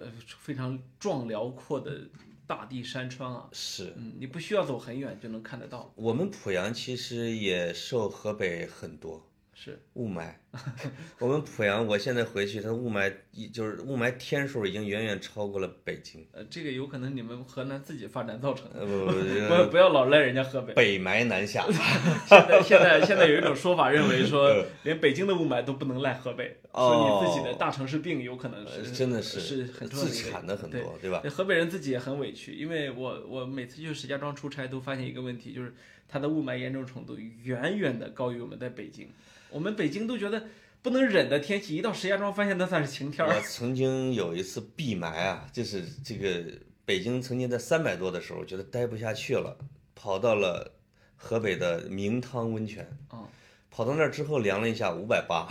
[0.00, 2.00] 呃非常壮辽阔的
[2.46, 3.48] 大地山川啊。
[3.52, 5.92] 是嗯，你不需要走很远就能看得到。
[5.96, 10.28] 我们濮阳其实也受河北很多是，雾霾。
[11.18, 16.24] 我们濮阳，我现在回去，它雾霾一就是雾霾天数已经远远超过了北京。
[16.32, 20.74] 呃，这个有可能你们河南自己发展造成的，呃不不不， 不要老赖人家河北。
[20.74, 21.66] 北霾南下。
[21.70, 31.20] 现在现在现在有一种说法，认为说连北京的雾霾都不能赖河北，说你自己的大城市病有可能是呃真的是是自产的很多，对吧？
[31.20, 35.74] 对河北人自己也很委屈，因为我我每次去石家庄出差都发现一个问题，就是
[36.08, 39.08] 它的雾霾严重程度远远的高于我们在北京。
[39.54, 40.48] 我们北京都觉得
[40.82, 43.40] 不能忍的天气，一到石家庄发现那算是晴天我儿。
[43.40, 46.42] 曾经有一次闭霾啊，就是这个
[46.84, 49.56] 北京曾经在三百多的时候，觉得待不下去了，
[49.94, 50.72] 跑到了
[51.14, 52.98] 河北的明汤温泉。
[53.12, 53.24] 嗯，
[53.70, 55.48] 跑到那儿之后量了一下，五百八，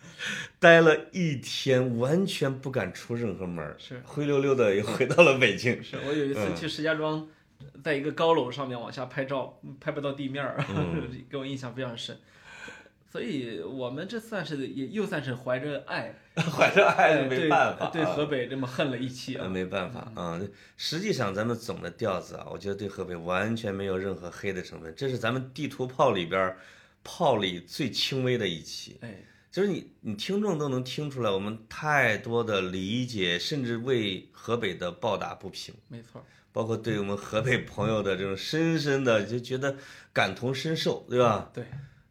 [0.58, 5.80] 待了一天，完全不敢出任何门儿，是灰溜溜的又回到了北京。
[5.84, 7.28] 是我有一次去石家庄，
[7.84, 10.64] 在一个高楼上面往下拍照，拍不到地面儿，
[11.28, 12.18] 给我印象非常深。
[13.14, 19.48] 所以我们这算是也又算是怀着爱， 怀着爱对没办法，对河北这么恨了一期呃，啊。
[19.48, 20.40] 没办法啊。
[20.76, 26.56] 实际上，咱们总的调子啊，我觉得对河北完全没有任何黑的成分，这是咱们地图炮里边
[27.04, 28.96] 炮里最轻微的一期。
[29.02, 29.14] 哎，
[29.48, 39.76] 就是你，你听众都能听出来，我们太多的理解，甚至为河北的抱打不平，没错，包括对我们河北朋友的这种深深的就觉得
[40.12, 41.48] 感同身受，对吧？
[41.54, 41.64] 对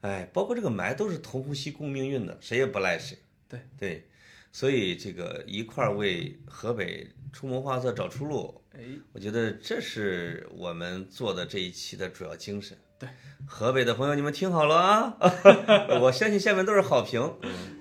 [0.03, 3.17] 哎，包括这个霾都是同呼吸共命运的，谁也不赖谁。
[3.47, 4.07] 对对，
[4.51, 8.81] 所以这个一块儿为河北出谋划策找出路，哎，
[9.13, 12.77] 我觉得这是我们做的这一期的主要精神。
[12.99, 13.07] 对，
[13.47, 15.17] 河北的朋友，你们听好了啊！
[16.01, 17.33] 我相信下面都是好评。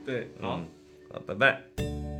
[0.06, 0.58] 对，好。
[0.58, 0.68] 嗯，
[1.12, 2.11] 好，拜拜。